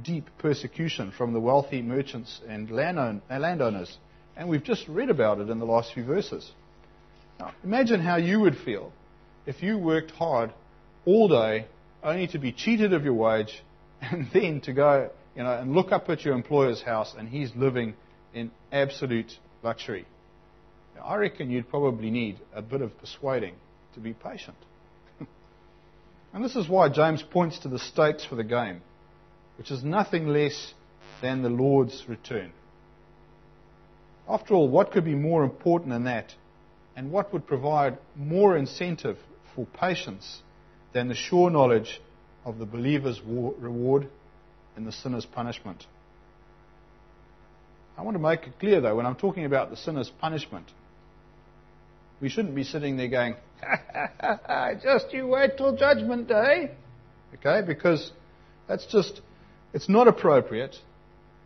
deep 0.03 0.29
persecution 0.37 1.11
from 1.11 1.33
the 1.33 1.39
wealthy 1.39 1.81
merchants 1.81 2.39
and 2.47 2.71
uh, 2.71 3.13
landowners. 3.29 3.97
And 4.37 4.47
we've 4.47 4.63
just 4.63 4.87
read 4.87 5.09
about 5.09 5.39
it 5.39 5.49
in 5.49 5.59
the 5.59 5.65
last 5.65 5.93
few 5.93 6.05
verses. 6.05 6.49
Now, 7.39 7.51
imagine 7.63 7.99
how 7.99 8.17
you 8.17 8.39
would 8.41 8.57
feel 8.57 8.93
if 9.45 9.61
you 9.61 9.77
worked 9.77 10.11
hard 10.11 10.53
all 11.05 11.27
day 11.27 11.65
only 12.03 12.27
to 12.27 12.39
be 12.39 12.51
cheated 12.51 12.93
of 12.93 13.03
your 13.03 13.13
wage 13.13 13.61
and 14.01 14.29
then 14.33 14.61
to 14.61 14.73
go 14.73 15.09
you 15.35 15.43
know, 15.43 15.51
and 15.51 15.73
look 15.73 15.91
up 15.91 16.09
at 16.09 16.23
your 16.23 16.33
employer's 16.33 16.81
house 16.81 17.13
and 17.17 17.27
he's 17.29 17.51
living 17.55 17.93
in 18.33 18.51
absolute 18.71 19.31
luxury. 19.63 20.05
I 21.03 21.15
reckon 21.15 21.49
you'd 21.49 21.69
probably 21.69 22.11
need 22.11 22.39
a 22.53 22.61
bit 22.61 22.81
of 22.81 22.97
persuading 22.99 23.55
to 23.93 23.99
be 23.99 24.13
patient. 24.13 24.57
and 26.33 26.43
this 26.43 26.55
is 26.55 26.67
why 26.67 26.89
James 26.89 27.23
points 27.23 27.59
to 27.59 27.67
the 27.67 27.79
stakes 27.79 28.25
for 28.25 28.35
the 28.35 28.43
game, 28.43 28.81
which 29.57 29.71
is 29.71 29.83
nothing 29.83 30.27
less 30.27 30.73
than 31.21 31.41
the 31.41 31.49
Lord's 31.49 32.05
return. 32.07 32.51
After 34.27 34.53
all, 34.53 34.69
what 34.69 34.91
could 34.91 35.05
be 35.05 35.15
more 35.15 35.43
important 35.43 35.89
than 35.91 36.03
that? 36.03 36.33
And 36.95 37.11
what 37.11 37.33
would 37.33 37.47
provide 37.47 37.97
more 38.15 38.57
incentive 38.57 39.17
for 39.55 39.65
patience 39.65 40.41
than 40.93 41.07
the 41.07 41.15
sure 41.15 41.49
knowledge 41.49 41.99
of 42.45 42.57
the 42.57 42.65
believer's 42.65 43.19
reward 43.21 44.07
and 44.75 44.87
the 44.87 44.91
sinner's 44.91 45.25
punishment. 45.25 45.85
I 47.97 48.01
want 48.01 48.15
to 48.15 48.21
make 48.21 48.43
it 48.43 48.59
clear, 48.59 48.79
though, 48.79 48.95
when 48.95 49.05
I'm 49.05 49.15
talking 49.15 49.45
about 49.45 49.69
the 49.69 49.75
sinner's 49.75 50.09
punishment, 50.09 50.67
we 52.21 52.29
shouldn't 52.29 52.55
be 52.55 52.63
sitting 52.63 52.97
there 52.97 53.07
going, 53.07 53.35
just 54.81 55.13
you 55.13 55.27
wait 55.27 55.57
till 55.57 55.75
judgment 55.75 56.27
day. 56.27 56.71
Okay? 57.35 57.65
Because 57.65 58.11
that's 58.67 58.85
just, 58.85 59.21
it's 59.73 59.89
not 59.89 60.07
appropriate, 60.07 60.75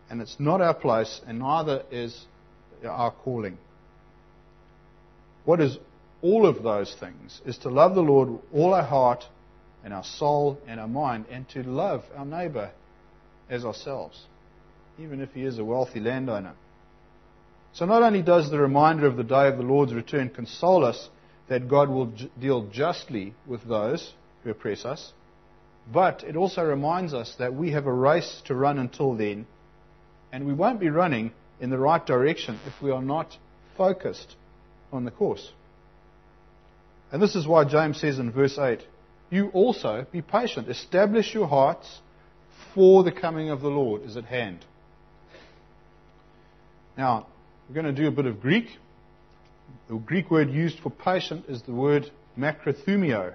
and 0.10 0.22
it's 0.22 0.38
not 0.40 0.62
our 0.62 0.74
place, 0.74 1.22
and 1.28 1.40
neither 1.40 1.84
is 1.92 2.26
our 2.88 3.12
calling. 3.12 3.58
What 5.46 5.60
is 5.60 5.78
all 6.22 6.46
of 6.46 6.64
those 6.64 6.96
things 7.00 7.42
is 7.46 7.58
to 7.60 7.70
love 7.70 7.96
the 7.96 8.02
Lord 8.02 8.40
all 8.54 8.74
our 8.74 8.84
heart, 8.84 9.26
and 9.84 9.94
our 9.94 10.04
soul 10.04 10.58
and 10.66 10.80
our 10.80 10.88
mind, 10.88 11.26
and 11.30 11.48
to 11.50 11.62
love 11.62 12.04
our 12.16 12.26
neighbor 12.26 12.72
as 13.50 13.66
ourselves, 13.66 14.22
even 14.98 15.20
if 15.20 15.32
he 15.34 15.44
is 15.44 15.60
a 15.60 15.66
wealthy 15.66 16.00
landowner. 16.00 16.54
So 17.74 17.86
not 17.86 18.04
only 18.04 18.22
does 18.22 18.52
the 18.52 18.60
reminder 18.60 19.08
of 19.08 19.18
the 19.18 19.24
day 19.24 19.48
of 19.48 19.58
the 19.58 19.64
Lord's 19.64 19.94
return 19.94 20.30
console 20.30 20.86
us 20.86 21.10
that 21.48 21.68
God 21.68 21.90
will 21.90 22.08
j- 22.08 22.30
deal 22.40 22.68
justly 22.68 23.34
with 23.48 23.64
those 23.68 24.14
who 24.44 24.52
oppress 24.52 24.86
us, 24.86 25.12
but 25.92 26.24
it 26.24 26.36
also 26.36 26.64
reminds 26.64 27.14
us 27.14 27.36
that 27.40 27.54
we 27.54 27.72
have 27.72 27.88
a 27.88 27.94
race 27.94 28.42
to 28.46 28.56
run 28.56 28.78
until 28.78 29.16
then, 29.16 29.48
and 30.32 30.46
we 30.46 30.54
won't 30.54 30.80
be 30.80 30.90
running 30.90 31.32
in 31.60 31.72
the 31.72 31.78
right 31.78 32.06
direction 32.06 32.60
if 32.68 32.82
we 32.82 32.92
are 32.92 33.02
not 33.02 33.38
focused 33.76 34.36
on 34.92 35.04
the 35.04 35.12
course. 35.12 35.52
And 37.12 37.22
this 37.22 37.36
is 37.36 37.48
why 37.48 37.66
James 37.66 38.00
says 38.00 38.20
in 38.20 38.32
verse 38.32 38.58
8, 38.58 38.82
you 39.30 39.50
also 39.50 40.06
be 40.12 40.22
patient. 40.22 40.70
Establish 40.70 41.34
your 41.34 41.48
hearts, 41.48 42.00
for 42.74 43.04
the 43.04 43.12
coming 43.12 43.50
of 43.50 43.62
the 43.62 43.70
Lord 43.70 44.04
is 44.04 44.16
at 44.16 44.26
hand. 44.26 44.64
Now, 46.98 47.28
we're 47.68 47.76
going 47.82 47.94
to 47.96 48.02
do 48.02 48.08
a 48.08 48.12
bit 48.12 48.26
of 48.26 48.42
Greek. 48.42 48.68
The 49.88 49.96
Greek 49.96 50.30
word 50.30 50.50
used 50.50 50.80
for 50.80 50.90
patient 50.90 51.46
is 51.48 51.62
the 51.62 51.74
word 51.74 52.12
macrothumio, 52.38 53.34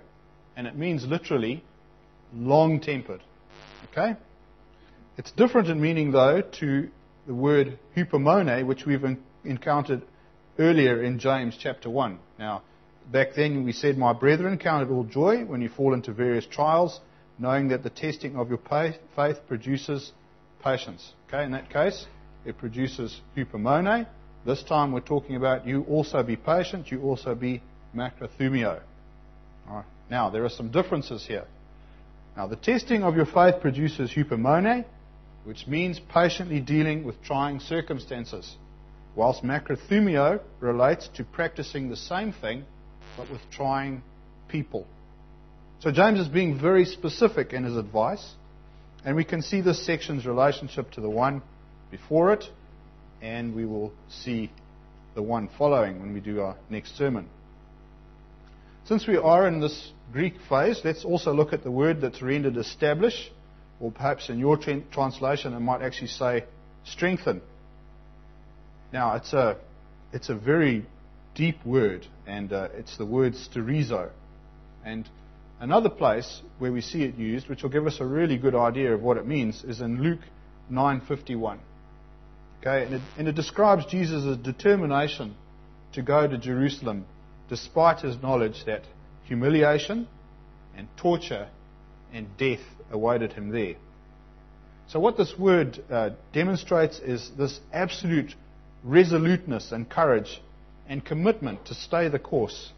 and 0.56 0.66
it 0.66 0.76
means 0.76 1.06
literally 1.06 1.64
long 2.34 2.80
tempered. 2.80 3.22
Okay? 3.90 4.16
It's 5.16 5.32
different 5.32 5.68
in 5.68 5.80
meaning, 5.80 6.12
though, 6.12 6.42
to 6.60 6.88
the 7.26 7.34
word 7.34 7.78
hupomone, 7.96 8.66
which 8.66 8.84
we've 8.86 9.04
encountered 9.44 10.02
earlier 10.58 11.02
in 11.02 11.18
James 11.18 11.56
chapter 11.58 11.88
1. 11.88 12.18
Now, 12.38 12.62
back 13.10 13.34
then 13.34 13.64
we 13.64 13.72
said, 13.72 13.96
My 13.96 14.12
brethren, 14.12 14.58
count 14.58 14.88
it 14.88 14.92
all 14.92 15.04
joy 15.04 15.44
when 15.44 15.62
you 15.62 15.68
fall 15.68 15.94
into 15.94 16.12
various 16.12 16.46
trials, 16.46 17.00
knowing 17.38 17.68
that 17.68 17.82
the 17.82 17.90
testing 17.90 18.36
of 18.36 18.48
your 18.50 18.60
faith 19.14 19.38
produces 19.48 20.12
patience. 20.62 21.12
Okay, 21.28 21.44
in 21.44 21.52
that 21.52 21.70
case, 21.70 22.06
it 22.44 22.58
produces 22.58 23.20
hupomone. 23.36 24.06
This 24.46 24.62
time 24.62 24.92
we're 24.92 25.00
talking 25.00 25.36
about 25.36 25.66
you 25.66 25.82
also 25.84 26.22
be 26.22 26.36
patient, 26.36 26.90
you 26.90 27.02
also 27.02 27.34
be 27.34 27.62
macrothumio. 27.94 28.80
Right. 29.68 29.84
Now, 30.10 30.30
there 30.30 30.44
are 30.44 30.50
some 30.50 30.70
differences 30.70 31.26
here. 31.26 31.44
Now, 32.36 32.46
the 32.46 32.56
testing 32.56 33.02
of 33.02 33.16
your 33.16 33.26
faith 33.26 33.60
produces 33.60 34.10
hupomone, 34.10 34.84
which 35.44 35.66
means 35.66 36.00
patiently 36.12 36.60
dealing 36.60 37.04
with 37.04 37.22
trying 37.22 37.60
circumstances, 37.60 38.56
whilst 39.16 39.42
macrothumio 39.42 40.40
relates 40.60 41.08
to 41.16 41.24
practicing 41.24 41.88
the 41.88 41.96
same 41.96 42.32
thing 42.32 42.64
but 43.16 43.30
with 43.30 43.40
trying 43.50 44.02
people. 44.48 44.86
So 45.80 45.90
James 45.90 46.20
is 46.20 46.28
being 46.28 46.58
very 46.60 46.84
specific 46.84 47.52
in 47.52 47.64
his 47.64 47.76
advice, 47.76 48.34
and 49.04 49.16
we 49.16 49.24
can 49.24 49.42
see 49.42 49.60
this 49.60 49.84
section's 49.84 50.26
relationship 50.26 50.90
to 50.92 51.00
the 51.00 51.10
one 51.10 51.42
before 51.90 52.32
it, 52.32 52.44
and 53.22 53.54
we 53.54 53.64
will 53.64 53.92
see 54.08 54.50
the 55.14 55.22
one 55.22 55.48
following 55.58 56.00
when 56.00 56.12
we 56.12 56.20
do 56.20 56.40
our 56.40 56.56
next 56.70 56.96
sermon. 56.96 57.28
Since 58.84 59.06
we 59.06 59.16
are 59.16 59.46
in 59.46 59.60
this 59.60 59.92
Greek 60.12 60.34
phase, 60.48 60.80
let's 60.84 61.04
also 61.04 61.32
look 61.32 61.52
at 61.52 61.62
the 61.62 61.70
word 61.70 62.00
that's 62.00 62.22
rendered 62.22 62.56
establish, 62.56 63.30
or 63.80 63.92
perhaps 63.92 64.28
in 64.30 64.38
your 64.38 64.56
translation 64.56 65.52
it 65.52 65.60
might 65.60 65.82
actually 65.82 66.08
say 66.08 66.44
strengthen. 66.84 67.42
Now, 68.92 69.16
it's 69.16 69.32
a, 69.32 69.58
it's 70.12 70.30
a 70.30 70.34
very 70.34 70.86
deep 71.34 71.64
word, 71.64 72.06
and 72.26 72.52
uh, 72.52 72.68
it's 72.74 72.96
the 72.96 73.04
word 73.04 73.34
sterizo. 73.34 74.10
And 74.84 75.08
another 75.60 75.90
place 75.90 76.40
where 76.58 76.72
we 76.72 76.80
see 76.80 77.02
it 77.02 77.16
used, 77.16 77.48
which 77.48 77.62
will 77.62 77.70
give 77.70 77.86
us 77.86 77.98
a 78.00 78.06
really 78.06 78.38
good 78.38 78.54
idea 78.54 78.94
of 78.94 79.02
what 79.02 79.18
it 79.18 79.26
means, 79.26 79.64
is 79.64 79.80
in 79.80 80.02
Luke 80.02 80.20
9:51. 80.70 81.58
Okay, 82.60 82.84
and 82.84 82.94
it, 82.94 83.02
and 83.16 83.28
it 83.28 83.34
describes 83.34 83.86
Jesus' 83.86 84.36
determination 84.36 85.36
to 85.92 86.02
go 86.02 86.26
to 86.26 86.36
Jerusalem 86.38 87.06
despite 87.48 88.00
his 88.00 88.20
knowledge 88.22 88.64
that 88.66 88.82
humiliation 89.24 90.08
and 90.76 90.88
torture 90.96 91.48
and 92.12 92.26
death 92.36 92.60
awaited 92.90 93.32
him 93.32 93.50
there. 93.50 93.74
So, 94.88 94.98
what 95.00 95.16
this 95.16 95.38
word 95.38 95.82
uh, 95.90 96.10
demonstrates 96.32 96.98
is 96.98 97.30
this 97.36 97.60
absolute 97.72 98.34
resoluteness 98.82 99.70
and 99.70 99.88
courage 99.88 100.40
and 100.88 101.04
commitment 101.04 101.66
to 101.66 101.74
stay 101.74 102.08
the 102.08 102.18
course, 102.18 102.72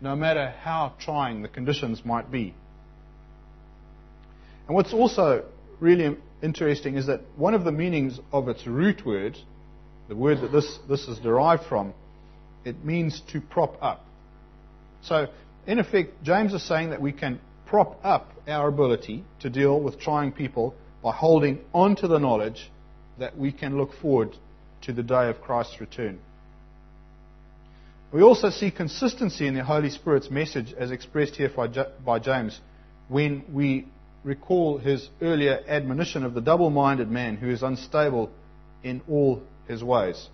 no 0.00 0.16
matter 0.16 0.52
how 0.62 0.94
trying 0.98 1.42
the 1.42 1.48
conditions 1.48 2.04
might 2.04 2.30
be. 2.30 2.54
And 4.66 4.74
what's 4.74 4.92
also 4.92 5.44
really 5.78 6.16
interesting 6.42 6.96
is 6.96 7.06
that 7.06 7.20
one 7.36 7.54
of 7.54 7.64
the 7.64 7.72
meanings 7.72 8.18
of 8.32 8.48
its 8.48 8.66
root 8.66 9.06
word, 9.06 9.38
the 10.08 10.16
word 10.16 10.40
that 10.40 10.52
this, 10.52 10.78
this 10.88 11.08
is 11.08 11.18
derived 11.18 11.64
from, 11.64 11.94
it 12.64 12.84
means 12.84 13.22
to 13.32 13.40
prop 13.40 13.76
up. 13.82 14.04
So, 15.02 15.26
in 15.66 15.78
effect, 15.78 16.22
James 16.22 16.52
is 16.54 16.62
saying 16.66 16.90
that 16.90 17.00
we 17.00 17.12
can 17.12 17.40
prop 17.66 17.98
up 18.04 18.32
our 18.46 18.68
ability 18.68 19.24
to 19.40 19.50
deal 19.50 19.80
with 19.80 19.98
trying 19.98 20.32
people 20.32 20.74
by 21.02 21.12
holding 21.12 21.60
on 21.72 21.96
to 21.96 22.08
the 22.08 22.18
knowledge 22.18 22.70
that 23.18 23.36
we 23.36 23.52
can 23.52 23.76
look 23.76 23.92
forward 24.00 24.36
to 24.82 24.92
the 24.92 25.02
day 25.02 25.28
of 25.28 25.40
Christ's 25.40 25.80
return. 25.80 26.20
We 28.12 28.22
also 28.22 28.50
see 28.50 28.70
consistency 28.70 29.46
in 29.46 29.54
the 29.54 29.64
Holy 29.64 29.90
Spirit's 29.90 30.30
message 30.30 30.74
as 30.74 30.90
expressed 30.90 31.36
here 31.36 31.50
by 32.04 32.18
James 32.18 32.60
when 33.08 33.44
we 33.52 33.86
recall 34.24 34.78
his 34.78 35.08
earlier 35.20 35.62
admonition 35.66 36.24
of 36.24 36.34
the 36.34 36.40
double 36.40 36.70
minded 36.70 37.10
man 37.10 37.36
who 37.36 37.50
is 37.50 37.62
unstable 37.62 38.30
in 38.82 39.02
all 39.08 39.42
his 39.68 39.82
ways. 39.82 40.28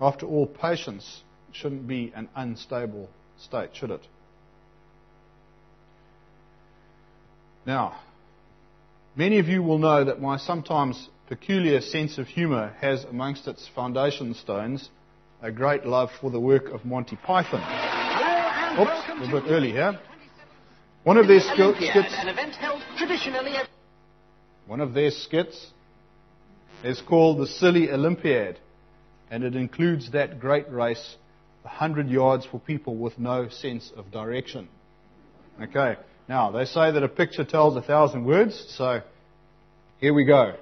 After 0.00 0.26
all, 0.26 0.46
patience 0.46 1.22
shouldn't 1.52 1.86
be 1.86 2.12
an 2.14 2.28
unstable 2.34 3.08
state, 3.38 3.70
should 3.74 3.90
it? 3.90 4.06
Now, 7.66 8.00
many 9.16 9.38
of 9.38 9.46
you 9.46 9.62
will 9.62 9.78
know 9.78 10.04
that 10.04 10.20
my 10.20 10.36
sometimes 10.36 11.08
peculiar 11.28 11.80
sense 11.80 12.18
of 12.18 12.26
humour 12.26 12.74
has 12.80 13.04
amongst 13.04 13.48
its 13.48 13.68
foundation 13.74 14.34
stones 14.34 14.90
a 15.40 15.50
great 15.50 15.86
love 15.86 16.10
for 16.20 16.30
the 16.30 16.40
work 16.40 16.68
of 16.68 16.84
Monty 16.84 17.16
Python. 17.16 17.60
Oops, 18.78 19.28
a 19.28 19.30
bit 19.30 19.44
early 19.50 19.70
here. 19.70 19.98
One 21.04 21.18
of 21.18 21.28
their 21.28 21.40
skits, 21.40 21.84
one 24.66 24.80
of 24.80 24.94
their 24.94 25.10
skits 25.10 25.66
is 26.82 27.02
called 27.02 27.40
the 27.40 27.46
Silly 27.46 27.90
Olympiad, 27.90 28.58
and 29.30 29.44
it 29.44 29.54
includes 29.54 30.12
that 30.12 30.40
great 30.40 30.70
race, 30.72 31.16
the 31.62 31.68
hundred 31.68 32.08
yards 32.08 32.46
for 32.46 32.58
people 32.58 32.96
with 32.96 33.18
no 33.18 33.50
sense 33.50 33.92
of 33.94 34.10
direction. 34.10 34.66
Okay, 35.62 35.96
now 36.26 36.50
they 36.50 36.64
say 36.64 36.90
that 36.90 37.02
a 37.02 37.08
picture 37.08 37.44
tells 37.44 37.76
a 37.76 37.82
thousand 37.82 38.24
words, 38.24 38.74
so 38.78 39.02
here 39.98 40.14
we 40.14 40.24
go. 40.24 40.54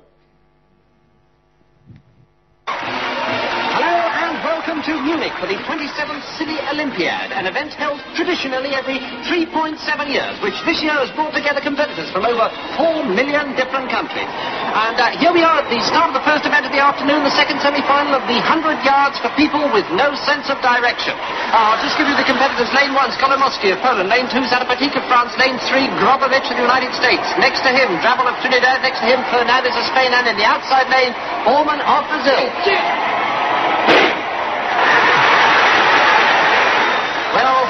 To 4.82 4.98
Munich 4.98 5.30
for 5.38 5.46
the 5.46 5.54
27th 5.62 6.26
Silly 6.34 6.58
Olympiad, 6.66 7.30
an 7.30 7.46
event 7.46 7.70
held 7.78 8.02
traditionally 8.18 8.74
every 8.74 8.98
3.7 9.30 9.78
years, 10.10 10.34
which 10.42 10.58
this 10.66 10.82
year 10.82 10.98
has 10.98 11.06
brought 11.14 11.30
together 11.30 11.62
competitors 11.62 12.10
from 12.10 12.26
over 12.26 12.50
4 12.74 13.06
million 13.14 13.54
different 13.54 13.86
countries. 13.94 14.26
And 14.26 14.98
uh, 14.98 15.14
here 15.22 15.30
we 15.30 15.46
are 15.46 15.62
at 15.62 15.70
the 15.70 15.78
start 15.86 16.10
of 16.10 16.18
the 16.18 16.26
first 16.26 16.50
event 16.50 16.66
of 16.66 16.74
the 16.74 16.82
afternoon, 16.82 17.22
the 17.22 17.30
second 17.30 17.62
semi-final 17.62 18.10
of 18.10 18.26
the 18.26 18.42
100 18.42 18.82
yards 18.82 19.22
for 19.22 19.30
people 19.38 19.62
with 19.70 19.86
no 19.94 20.18
sense 20.26 20.50
of 20.50 20.58
direction. 20.58 21.14
Uh, 21.14 21.78
I'll 21.78 21.82
just 21.86 21.94
give 21.94 22.10
you 22.10 22.18
the 22.18 22.26
competitors. 22.26 22.66
Lane 22.74 22.90
1, 22.90 23.14
Skolomoski 23.22 23.70
of 23.70 23.78
Poland. 23.86 24.10
Lane 24.10 24.26
2, 24.26 24.50
Zanapatik 24.50 24.98
of 24.98 25.06
France. 25.06 25.30
Lane 25.38 25.62
3, 25.62 25.94
Grobovich 26.02 26.50
of 26.50 26.58
the 26.58 26.66
United 26.66 26.90
States. 26.98 27.22
Next 27.38 27.62
to 27.62 27.70
him, 27.70 27.86
Drabble 28.02 28.26
of 28.26 28.34
Trinidad. 28.42 28.82
Next 28.82 28.98
to 28.98 29.06
him, 29.06 29.22
Fernandez 29.30 29.78
of 29.78 29.86
Spain. 29.94 30.10
And 30.10 30.26
in 30.26 30.34
the 30.34 30.48
outside 30.50 30.90
lane, 30.90 31.14
Orman 31.46 31.78
of 31.86 32.02
Brazil. 32.10 32.50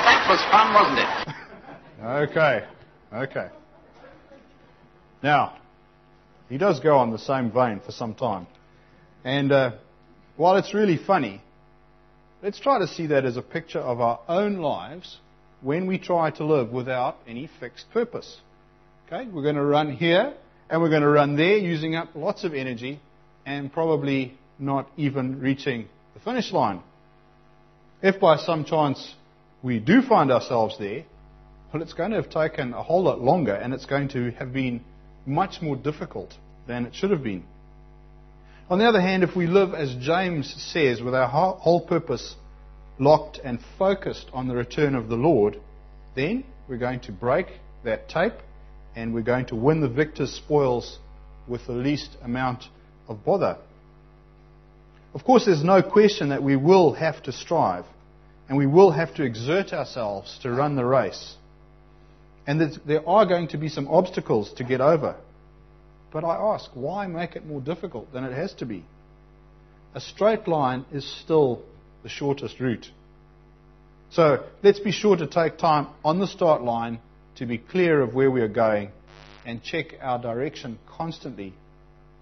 That 0.03 0.22
was 0.33 0.40
fun, 0.51 0.73
wasn't 0.73 0.99
it? 0.99 2.31
okay, 2.31 2.66
okay. 3.12 3.49
Now, 5.23 5.59
he 6.49 6.57
does 6.57 6.81
go 6.81 6.97
on 6.97 7.11
the 7.11 7.18
same 7.18 7.53
vein 7.53 7.83
for 7.85 7.92
some 7.92 8.14
time. 8.14 8.47
And 9.25 9.53
uh, 9.53 9.73
while 10.38 10.57
it's 10.57 10.73
really 10.73 10.97
funny, 10.97 11.42
let's 12.42 12.59
try 12.59 12.79
to 12.79 12.87
see 12.87 13.09
that 13.09 13.27
as 13.27 13.37
a 13.37 13.42
picture 13.42 13.81
of 13.81 14.01
our 14.01 14.21
own 14.27 14.57
lives 14.57 15.18
when 15.61 15.87
we 15.87 15.99
try 15.99 16.31
to 16.31 16.47
live 16.47 16.73
without 16.73 17.18
any 17.29 17.51
fixed 17.61 17.90
purpose. 17.92 18.40
Okay, 19.07 19.29
we're 19.29 19.42
going 19.42 19.57
to 19.57 19.64
run 19.64 19.95
here 19.95 20.33
and 20.71 20.81
we're 20.81 20.88
going 20.88 21.03
to 21.03 21.11
run 21.11 21.37
there 21.37 21.59
using 21.59 21.95
up 21.95 22.09
lots 22.14 22.42
of 22.42 22.55
energy 22.55 23.01
and 23.45 23.71
probably 23.71 24.38
not 24.59 24.90
even 24.97 25.40
reaching 25.40 25.88
the 26.14 26.21
finish 26.21 26.53
line. 26.53 26.81
If 28.01 28.18
by 28.18 28.38
some 28.38 28.64
chance 28.64 29.14
we 29.62 29.79
do 29.79 30.03
find 30.03 30.33
ourselves 30.33 30.77
there, 30.79 31.05
well, 31.72 31.83
it's 31.83 31.92
going 31.92 32.11
to 32.11 32.16
have 32.16 32.31
taken 32.31 32.75
a 32.75 32.83
whole 32.83 33.03
lot 33.05 33.20
longer 33.20 33.55
and 33.55 33.72
it's 33.72 33.87
going 33.87 34.09
to 34.09 34.31
have 34.33 34.53
been 34.53 34.83
much 35.25 35.62
more 35.62 35.77
difficult 35.77 36.35
than 36.66 36.85
it 36.85 36.94
should 36.94 37.11
have 37.11 37.22
been. 37.22 37.44
On 38.68 38.79
the 38.79 38.87
other 38.87 39.01
hand, 39.01 39.22
if 39.22 39.37
we 39.37 39.46
live, 39.46 39.75
as 39.75 39.94
James 40.01 40.53
says, 40.72 41.01
with 41.01 41.14
our 41.14 41.29
whole 41.29 41.81
purpose 41.81 42.35
locked 42.98 43.38
and 43.42 43.59
focused 43.79 44.27
on 44.33 44.48
the 44.48 44.55
return 44.55 44.94
of 44.94 45.09
the 45.09 45.16
Lord, 45.16 45.61
then 46.14 46.44
we're 46.68 46.79
going 46.79 47.01
to 47.01 47.12
break 47.12 47.46
that 47.85 48.09
tape 48.09 48.35
and 48.94 49.14
we're 49.14 49.22
going 49.22 49.46
to 49.46 49.57
win 49.57 49.81
the 49.81 49.88
victor's 49.88 50.33
spoils 50.33 50.98
with 51.48 51.66
the 51.66 51.72
least 51.72 52.16
amount 52.22 52.64
of 53.09 53.25
bother. 53.25 53.59
Of 55.14 55.25
course, 55.25 55.46
there's 55.46 55.64
no 55.64 55.83
question 55.83 56.31
that 56.31 56.42
we 56.42 56.57
will 56.57 56.94
have 56.94 57.22
to 57.25 57.33
strive 57.33 57.85
and 58.53 58.59
we 58.59 58.67
will 58.67 58.91
have 58.91 59.15
to 59.15 59.23
exert 59.23 59.73
ourselves 59.73 60.38
to 60.43 60.51
run 60.51 60.77
the 60.77 60.85
race. 60.85 61.37
And 62.47 62.61
there 62.85 63.09
are 63.09 63.25
going 63.25 63.49
to 63.49 63.57
be 63.57 63.71
some 63.71 63.88
obstacles 63.88 64.53
to 64.59 64.62
get 64.62 64.83
over. 64.83 65.17
But 66.12 66.23
I 66.23 66.37
ask, 66.37 66.71
why 66.75 67.07
make 67.07 67.35
it 67.35 67.47
more 67.47 67.62
difficult 67.62 68.12
than 68.12 68.25
it 68.25 68.35
has 68.35 68.53
to 68.57 68.67
be? 68.67 68.85
A 69.95 70.03
straight 70.03 70.47
line 70.47 70.85
is 70.93 71.11
still 71.23 71.62
the 72.03 72.11
shortest 72.11 72.61
route. 72.61 72.91
So 74.11 74.45
let's 74.62 74.81
be 74.81 74.93
sure 74.93 75.17
to 75.17 75.27
take 75.27 75.57
time 75.57 75.87
on 76.05 76.19
the 76.21 76.27
start 76.27 76.61
line 76.61 77.01
to 77.37 77.47
be 77.47 77.57
clear 77.57 78.03
of 78.03 78.12
where 78.12 78.31
we 78.31 78.43
are 78.43 78.49
going 78.49 78.91
and 79.47 79.62
check 79.62 79.95
our 80.03 80.19
direction 80.21 80.79
constantly 80.87 81.55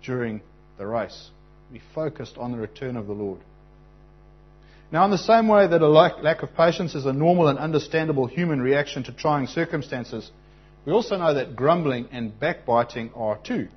during 0.05 0.43
the 0.79 0.87
race. 0.87 1.31
Be 1.73 1.83
focused 1.93 2.39
on 2.39 2.53
the 2.53 2.59
return 2.59 2.97
of 2.97 3.09
the 3.09 3.15
Lord. 3.15 3.41
Now, 4.93 5.05
in 5.05 5.13
the 5.13 5.19
same 5.19 5.47
way 5.47 5.67
that 5.69 5.83
a 5.83 5.89
lack 5.89 6.43
of 6.43 6.55
patience 6.55 6.95
is 6.97 7.07
a 7.07 7.13
normal 7.13 7.47
and 7.47 7.59
understandable 7.59 8.27
human 8.27 8.61
reaction 8.61 9.05
to 9.05 9.13
trying 9.13 9.47
circumstances, 9.47 10.31
we 10.85 10.93
also 10.93 11.17
know 11.17 11.35
that 11.35 11.55
grumbling 11.55 12.09
and 12.11 12.39
backbiting 12.39 13.13
are 13.15 13.39
too. 13.39 13.69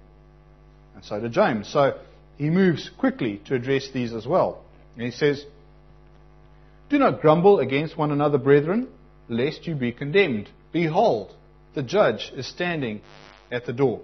And 0.96 1.06
so 1.06 1.20
did 1.20 1.32
James. 1.32 1.68
So 1.68 2.00
he 2.38 2.50
moves 2.50 2.90
quickly 2.98 3.42
to 3.46 3.54
address 3.54 3.90
these 3.94 4.14
as 4.14 4.26
well. 4.26 4.64
And 4.96 5.06
he 5.06 5.12
says, 5.12 5.46
Do 6.90 6.98
not 6.98 7.22
grumble 7.22 7.60
against 7.60 7.96
one 7.96 8.12
another, 8.12 8.40
brethren, 8.40 8.88
lest 9.30 9.68
you 9.68 9.76
be 9.76 9.92
condemned. 9.92 10.50
Behold, 10.72 11.36
the 11.76 11.84
judge 11.84 12.32
is 12.36 12.48
standing 12.48 13.02
at 13.52 13.66
the 13.66 13.74
door. 13.74 14.02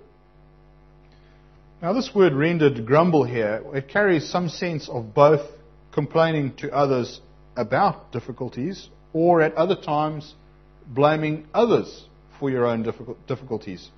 Now, 1.81 1.93
this 1.93 2.13
word 2.13 2.33
rendered 2.33 2.85
grumble 2.85 3.23
here, 3.23 3.63
it 3.73 3.87
carries 3.87 4.29
some 4.29 4.49
sense 4.49 4.89
of 4.89 5.13
both 5.15 5.41
complaining 5.99 6.55
to 6.55 6.71
others 6.71 7.19
about 7.57 8.13
difficulties, 8.13 8.87
or 9.11 9.41
at 9.41 9.53
other 9.55 9.75
times 9.75 10.33
blaming 10.87 11.45
others 11.53 12.05
for 12.39 12.49
your 12.49 12.65
own 12.65 12.81
difficulties. 13.27 13.89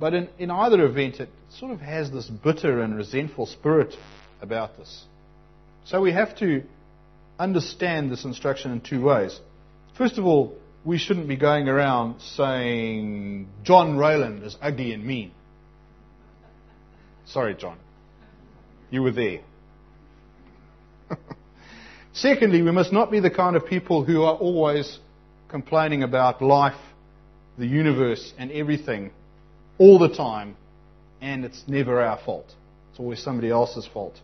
But 0.00 0.14
in, 0.14 0.28
in 0.40 0.50
either 0.50 0.84
event, 0.84 1.20
it 1.20 1.28
sort 1.60 1.70
of 1.70 1.80
has 1.80 2.10
this 2.10 2.26
bitter 2.26 2.80
and 2.82 2.96
resentful 2.96 3.46
spirit 3.46 3.94
about 4.42 4.76
this. 4.78 5.04
So 5.84 6.00
we 6.00 6.10
have 6.10 6.36
to 6.38 6.64
understand 7.38 8.10
this 8.10 8.24
instruction 8.24 8.72
in 8.72 8.80
two 8.80 9.00
ways. 9.00 9.38
First 9.96 10.18
of 10.18 10.24
all, 10.24 10.56
we 10.84 10.98
shouldn't 10.98 11.28
be 11.28 11.36
going 11.36 11.68
around 11.68 12.20
saying, 12.20 13.46
John 13.62 13.96
Rayland 13.96 14.42
is 14.44 14.56
ugly 14.60 14.92
and 14.92 15.04
mean. 15.04 15.30
Sorry, 17.26 17.54
John. 17.54 17.78
You 18.90 19.02
were 19.02 19.12
there. 19.12 19.42
Secondly, 22.12 22.62
we 22.62 22.70
must 22.70 22.92
not 22.92 23.10
be 23.10 23.20
the 23.20 23.30
kind 23.30 23.56
of 23.56 23.66
people 23.66 24.04
who 24.04 24.22
are 24.22 24.34
always 24.34 24.98
complaining 25.48 26.02
about 26.02 26.42
life, 26.42 26.80
the 27.58 27.66
universe, 27.66 28.32
and 28.38 28.50
everything 28.50 29.10
all 29.78 29.98
the 29.98 30.14
time, 30.14 30.56
and 31.20 31.44
it's 31.44 31.62
never 31.66 32.00
our 32.00 32.18
fault. 32.24 32.46
It's 32.90 33.00
always 33.00 33.22
somebody 33.22 33.50
else's 33.50 33.86
fault. 33.86 34.20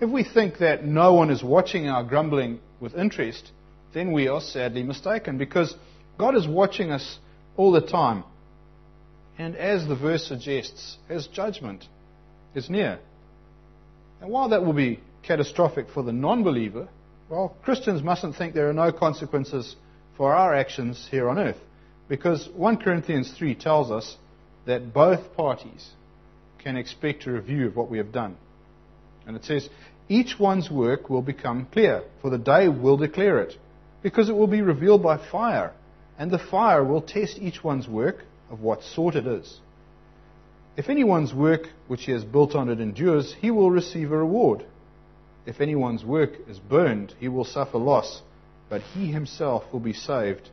If 0.00 0.10
we 0.10 0.24
think 0.24 0.58
that 0.58 0.84
no 0.84 1.14
one 1.14 1.30
is 1.30 1.42
watching 1.42 1.88
our 1.88 2.04
grumbling 2.04 2.60
with 2.80 2.94
interest, 2.94 3.50
then 3.94 4.12
we 4.12 4.28
are 4.28 4.40
sadly 4.40 4.82
mistaken 4.82 5.38
because 5.38 5.74
God 6.18 6.34
is 6.34 6.46
watching 6.46 6.90
us 6.90 7.18
all 7.56 7.72
the 7.72 7.80
time. 7.80 8.24
And 9.38 9.56
as 9.56 9.86
the 9.86 9.96
verse 9.96 10.26
suggests, 10.26 10.96
His 11.08 11.26
judgment 11.26 11.84
is 12.54 12.70
near. 12.70 12.98
And 14.20 14.30
while 14.30 14.50
that 14.50 14.64
will 14.64 14.72
be 14.72 15.00
catastrophic 15.26 15.86
for 15.92 16.02
the 16.02 16.12
non 16.12 16.42
believer, 16.42 16.88
well, 17.28 17.56
Christians 17.64 18.02
mustn't 18.02 18.36
think 18.36 18.54
there 18.54 18.70
are 18.70 18.74
no 18.74 18.92
consequences 18.92 19.74
for 20.16 20.32
our 20.34 20.54
actions 20.54 21.08
here 21.10 21.28
on 21.28 21.38
earth. 21.38 21.58
Because 22.08 22.48
1 22.54 22.76
Corinthians 22.78 23.32
3 23.36 23.54
tells 23.56 23.90
us 23.90 24.16
that 24.64 24.92
both 24.92 25.36
parties 25.36 25.90
can 26.62 26.76
expect 26.76 27.26
a 27.26 27.32
review 27.32 27.66
of 27.66 27.76
what 27.76 27.90
we 27.90 27.98
have 27.98 28.12
done. 28.12 28.36
And 29.26 29.36
it 29.36 29.44
says, 29.44 29.68
each 30.08 30.38
one's 30.38 30.70
work 30.70 31.10
will 31.10 31.22
become 31.22 31.66
clear, 31.72 32.04
for 32.22 32.30
the 32.30 32.38
day 32.38 32.68
will 32.68 32.96
declare 32.96 33.40
it, 33.40 33.54
because 34.02 34.28
it 34.28 34.36
will 34.36 34.46
be 34.46 34.62
revealed 34.62 35.02
by 35.02 35.18
fire, 35.30 35.72
and 36.16 36.30
the 36.30 36.38
fire 36.38 36.84
will 36.84 37.02
test 37.02 37.38
each 37.38 37.64
one's 37.64 37.88
work 37.88 38.22
of 38.50 38.60
what 38.60 38.84
sort 38.84 39.16
it 39.16 39.26
is. 39.26 39.60
If 40.76 40.88
anyone's 40.88 41.34
work 41.34 41.62
which 41.88 42.04
he 42.04 42.12
has 42.12 42.24
built 42.24 42.54
on 42.54 42.68
it 42.68 42.80
endures, 42.80 43.34
he 43.40 43.50
will 43.50 43.70
receive 43.70 44.12
a 44.12 44.16
reward. 44.16 44.64
If 45.46 45.60
anyone's 45.60 46.04
work 46.04 46.32
is 46.48 46.58
burned, 46.58 47.14
he 47.20 47.28
will 47.28 47.44
suffer 47.44 47.78
loss, 47.78 48.20
but 48.68 48.82
he 48.82 49.12
himself 49.12 49.64
will 49.72 49.80
be 49.80 49.92
saved, 49.92 50.50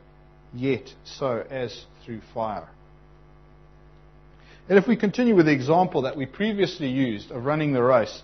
yet 0.54 0.94
so 1.04 1.44
as 1.50 1.84
through 2.04 2.20
fire. 2.32 2.68
And 4.68 4.78
if 4.78 4.86
we 4.86 4.96
continue 4.96 5.34
with 5.34 5.46
the 5.46 5.52
example 5.52 6.02
that 6.02 6.16
we 6.16 6.26
previously 6.26 6.88
used 6.88 7.30
of 7.30 7.44
running 7.44 7.72
the 7.72 7.82
race, 7.82 8.22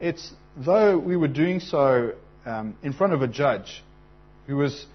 it's 0.00 0.32
though 0.56 0.96
we 0.96 1.16
were 1.16 1.28
doing 1.28 1.60
so 1.60 2.12
um, 2.46 2.76
in 2.82 2.92
front 2.92 3.12
of 3.12 3.22
a 3.22 3.28
judge 3.28 3.82
who 4.46 4.56
was 4.56 4.86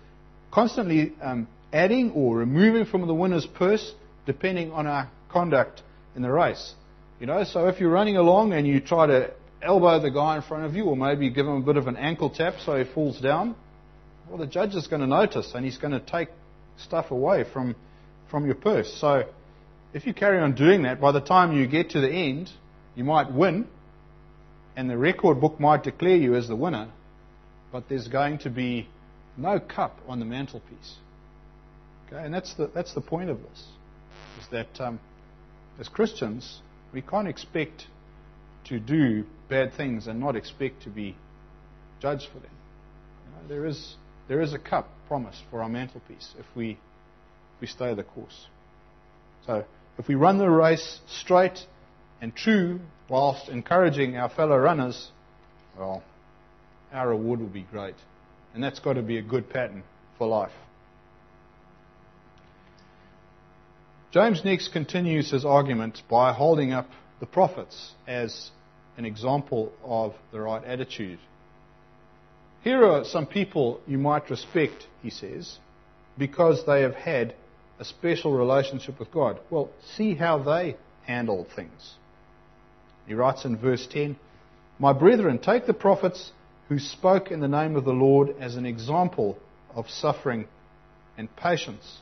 constantly 0.51 1.13
um, 1.21 1.47
adding 1.71 2.11
or 2.11 2.37
removing 2.37 2.85
from 2.85 3.05
the 3.05 3.13
winner's 3.13 3.45
purse 3.45 3.93
depending 4.25 4.71
on 4.71 4.87
our 4.87 5.09
conduct 5.29 5.81
in 6.15 6.21
the 6.21 6.31
race. 6.31 6.73
You 7.19 7.27
know, 7.27 7.43
so 7.43 7.67
if 7.67 7.79
you're 7.79 7.91
running 7.91 8.17
along 8.17 8.53
and 8.53 8.67
you 8.67 8.79
try 8.79 9.07
to 9.07 9.31
elbow 9.67 9.99
the 9.99 10.09
guy 10.09 10.37
in 10.37 10.41
front 10.41 10.65
of 10.65 10.73
you 10.73 10.85
or 10.85 10.95
maybe 10.95 11.29
give 11.29 11.45
him 11.45 11.55
a 11.55 11.61
bit 11.61 11.77
of 11.77 11.87
an 11.87 11.97
ankle 11.97 12.29
tap 12.29 12.55
so 12.65 12.77
he 12.77 12.91
falls 12.91 13.19
down, 13.19 13.55
well, 14.27 14.37
the 14.37 14.47
judge 14.47 14.73
is 14.75 14.87
going 14.87 15.01
to 15.01 15.07
notice 15.07 15.51
and 15.53 15.65
he's 15.65 15.77
going 15.77 15.91
to 15.91 15.99
take 15.99 16.29
stuff 16.77 17.11
away 17.11 17.43
from, 17.51 17.75
from 18.31 18.45
your 18.45 18.55
purse. 18.55 18.91
So 18.99 19.23
if 19.93 20.07
you 20.07 20.13
carry 20.13 20.39
on 20.39 20.55
doing 20.55 20.83
that, 20.83 21.01
by 21.01 21.11
the 21.11 21.21
time 21.21 21.55
you 21.55 21.67
get 21.67 21.91
to 21.91 22.01
the 22.01 22.09
end, 22.09 22.49
you 22.95 23.03
might 23.03 23.31
win 23.31 23.67
and 24.75 24.89
the 24.89 24.97
record 24.97 25.41
book 25.41 25.59
might 25.59 25.83
declare 25.83 26.15
you 26.15 26.35
as 26.35 26.47
the 26.47 26.55
winner, 26.55 26.89
but 27.71 27.89
there's 27.89 28.07
going 28.07 28.37
to 28.39 28.49
be 28.49 28.87
no 29.35 29.59
cup 29.59 29.97
on 30.07 30.19
the 30.19 30.25
mantelpiece. 30.25 30.95
Okay, 32.07 32.23
and 32.23 32.33
that's 32.33 32.53
the, 32.53 32.71
that's 32.73 32.93
the 32.93 33.01
point 33.01 33.29
of 33.29 33.39
this, 33.41 33.65
is 34.39 34.47
that 34.51 34.79
um, 34.79 34.99
as 35.79 35.89
Christians, 35.89 36.61
we 36.93 37.01
can't 37.01 37.27
expect 37.27 37.87
to 38.69 38.79
do 38.79 39.25
bad 39.49 39.73
things 39.73 40.07
and 40.07 40.19
not 40.19 40.35
expect 40.35 40.83
to 40.83 40.89
be 40.89 41.15
judged 42.01 42.27
for 42.31 42.39
them. 42.39 42.51
You 43.25 43.31
know, 43.31 43.47
there, 43.47 43.65
is, 43.65 43.95
there 44.27 44.41
is 44.41 44.53
a 44.53 44.59
cup 44.59 44.89
promised 45.07 45.41
for 45.49 45.61
our 45.61 45.69
mantelpiece 45.69 46.33
if 46.37 46.45
we, 46.55 46.71
if 46.71 47.61
we 47.61 47.67
stay 47.67 47.93
the 47.93 48.03
course. 48.03 48.47
So, 49.45 49.63
if 49.97 50.07
we 50.07 50.15
run 50.15 50.37
the 50.37 50.49
race 50.49 50.99
straight 51.07 51.65
and 52.21 52.35
true 52.35 52.79
whilst 53.09 53.49
encouraging 53.49 54.17
our 54.17 54.29
fellow 54.29 54.57
runners, 54.57 55.09
well, 55.77 56.03
our 56.91 57.09
reward 57.09 57.39
will 57.39 57.47
be 57.47 57.65
great. 57.71 57.95
And 58.53 58.63
that's 58.63 58.79
got 58.79 58.93
to 58.93 59.01
be 59.01 59.17
a 59.17 59.21
good 59.21 59.49
pattern 59.49 59.83
for 60.17 60.27
life. 60.27 60.51
James 64.11 64.43
next 64.43 64.69
continues 64.69 65.31
his 65.31 65.45
argument 65.45 66.01
by 66.09 66.33
holding 66.33 66.71
up 66.71 66.89
the 67.19 67.25
prophets 67.25 67.91
as 68.07 68.51
an 68.97 69.05
example 69.05 69.71
of 69.83 70.13
the 70.31 70.41
right 70.41 70.63
attitude. 70.63 71.19
Here 72.63 72.83
are 72.83 73.05
some 73.05 73.27
people 73.27 73.79
you 73.87 73.97
might 73.97 74.29
respect, 74.29 74.87
he 75.01 75.09
says, 75.09 75.57
because 76.17 76.65
they 76.65 76.81
have 76.81 76.95
had 76.95 77.35
a 77.79 77.85
special 77.85 78.33
relationship 78.33 78.99
with 78.99 79.11
God. 79.11 79.39
Well, 79.49 79.69
see 79.95 80.15
how 80.15 80.39
they 80.39 80.75
handled 81.05 81.47
things. 81.55 81.93
He 83.05 83.13
writes 83.13 83.45
in 83.45 83.57
verse 83.57 83.87
10 83.87 84.17
My 84.79 84.93
brethren, 84.93 85.37
take 85.37 85.65
the 85.65 85.73
prophets 85.73 86.31
who 86.67 86.79
spoke 86.79 87.31
in 87.31 87.39
the 87.39 87.47
name 87.47 87.75
of 87.75 87.85
the 87.85 87.93
Lord 87.93 88.35
as 88.39 88.55
an 88.55 88.65
example 88.65 89.37
of 89.73 89.89
suffering 89.89 90.47
and 91.17 91.33
patience. 91.35 91.99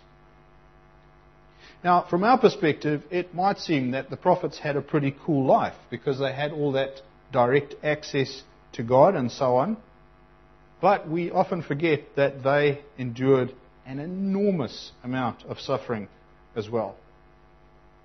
Now, 1.86 2.02
from 2.10 2.24
our 2.24 2.40
perspective, 2.40 3.04
it 3.12 3.36
might 3.36 3.60
seem 3.60 3.92
that 3.92 4.10
the 4.10 4.18
prophets 4.18 4.58
had 4.58 4.76
a 4.76 4.82
pretty 4.82 5.16
cool 5.24 5.46
life 5.46 5.76
because 5.92 6.18
they 6.18 6.34
had 6.34 6.52
all 6.52 6.72
that 6.72 7.04
direct 7.32 7.76
access 7.84 8.42
to 8.74 8.82
God 8.82 9.14
and 9.14 9.32
so 9.32 9.58
on. 9.58 9.78
But 10.82 11.08
we 11.08 11.30
often 11.30 11.62
forget 11.62 12.16
that 12.16 12.44
they 12.44 12.82
endured 12.98 13.54
an 13.86 14.00
enormous 14.00 14.94
amount 15.04 15.44
of 15.44 15.60
suffering 15.60 16.08
as 16.56 16.68
well. 16.68 16.96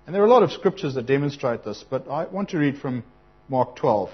And 0.05 0.13
there 0.13 0.21
are 0.21 0.27
a 0.27 0.29
lot 0.29 0.43
of 0.43 0.51
scriptures 0.51 0.93
that 0.93 1.07
demonstrate 1.07 1.65
this, 1.65 1.83
but 1.89 2.07
I 2.07 2.25
want 2.25 2.49
to 2.49 2.59
read 2.59 2.77
from 2.77 3.03
Mark 3.49 3.77
12. 3.77 4.11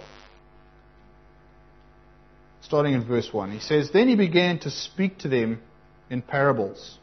Starting 2.62 2.94
in 2.94 3.04
verse 3.06 3.34
1. 3.34 3.52
He 3.52 3.60
says, 3.60 3.92
Then 3.92 4.08
he 4.08 4.16
began 4.16 4.60
to 4.60 4.72
speak 4.72 5.18
to 5.20 5.28
them 5.28 5.62
in 6.10 6.22
parables. 6.22 7.00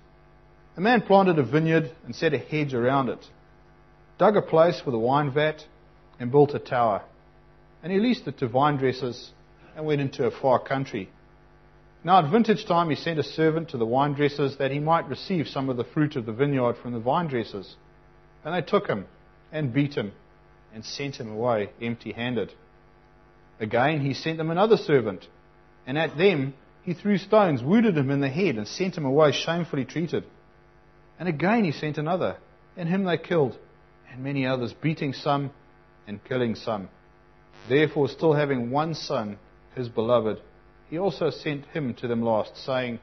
A 0.76 0.80
man 0.80 1.02
planted 1.02 1.38
a 1.38 1.44
vineyard 1.44 1.92
and 2.04 2.14
set 2.14 2.34
a 2.34 2.38
hedge 2.38 2.74
around 2.74 3.08
it, 3.08 3.24
dug 4.18 4.37
a 4.37 4.42
place 4.42 4.82
with 4.84 4.94
a 4.94 4.98
wine 4.98 5.30
vat, 5.30 5.64
and 6.18 6.32
built 6.32 6.54
a 6.54 6.58
tower. 6.58 7.02
And 7.82 7.92
he 7.92 8.00
leased 8.00 8.26
it 8.26 8.38
to 8.38 8.48
vine 8.48 8.76
dressers 8.76 9.30
and 9.76 9.87
went 9.87 10.00
into 10.00 10.26
a 10.26 10.30
far 10.30 10.58
country. 10.58 11.10
Now 12.02 12.18
at 12.18 12.30
vintage 12.30 12.66
time 12.66 12.90
he 12.90 12.96
sent 12.96 13.18
a 13.18 13.22
servant 13.22 13.70
to 13.70 13.78
the 13.78 13.87
vine 13.87 14.14
dressers 14.14 14.56
that 14.58 14.70
he 14.70 14.78
might 14.78 15.08
receive 15.08 15.46
some 15.48 15.68
of 15.68 15.76
the 15.76 15.84
fruit 15.84 16.16
of 16.16 16.26
the 16.26 16.32
vineyard 16.32 16.76
from 16.82 16.92
the 16.92 16.98
vine 16.98 17.28
dressers. 17.28 17.76
And 18.44 18.54
they 18.54 18.66
took 18.66 18.88
him 18.88 19.06
and 19.52 19.72
beat 19.72 19.94
him 19.94 20.12
and 20.74 20.84
sent 20.84 21.16
him 21.16 21.30
away 21.30 21.70
empty 21.80 22.12
handed. 22.12 22.52
Again, 23.60 24.00
he 24.00 24.12
sent 24.12 24.38
them 24.38 24.50
another 24.50 24.76
servant, 24.76 25.28
and 25.87 25.96
at 25.96 26.18
them 26.18 26.54
he 26.82 26.94
threw 26.94 27.16
stones, 27.16 27.62
wounded 27.62 27.96
him 27.96 28.10
in 28.10 28.20
the 28.20 28.28
head, 28.28 28.56
and 28.56 28.66
sent 28.66 28.96
him 28.96 29.04
away 29.04 29.30
shamefully 29.32 29.84
treated. 29.84 30.24
And 31.18 31.29
again 31.29 31.64
he 31.64 31.72
sent 31.72 31.98
another, 31.98 32.37
and 32.77 32.88
him 32.88 33.05
they 33.05 33.18
killed, 33.18 33.57
and 34.11 34.22
many 34.22 34.46
others, 34.46 34.72
beating 34.72 35.12
some 35.12 35.50
and 36.07 36.22
killing 36.24 36.55
some. 36.55 36.88
Therefore, 37.68 38.09
still 38.09 38.35
having 38.35 38.70
one 38.70 38.94
son, 38.94 39.38
his 39.74 39.88
beloved, 39.88 40.40
he 40.90 40.98
also 40.98 41.31
sent 41.31 41.64
him 41.66 41.94
to 41.94 42.09
them 42.09 42.22
last, 42.22 42.57
saying, 42.57 42.98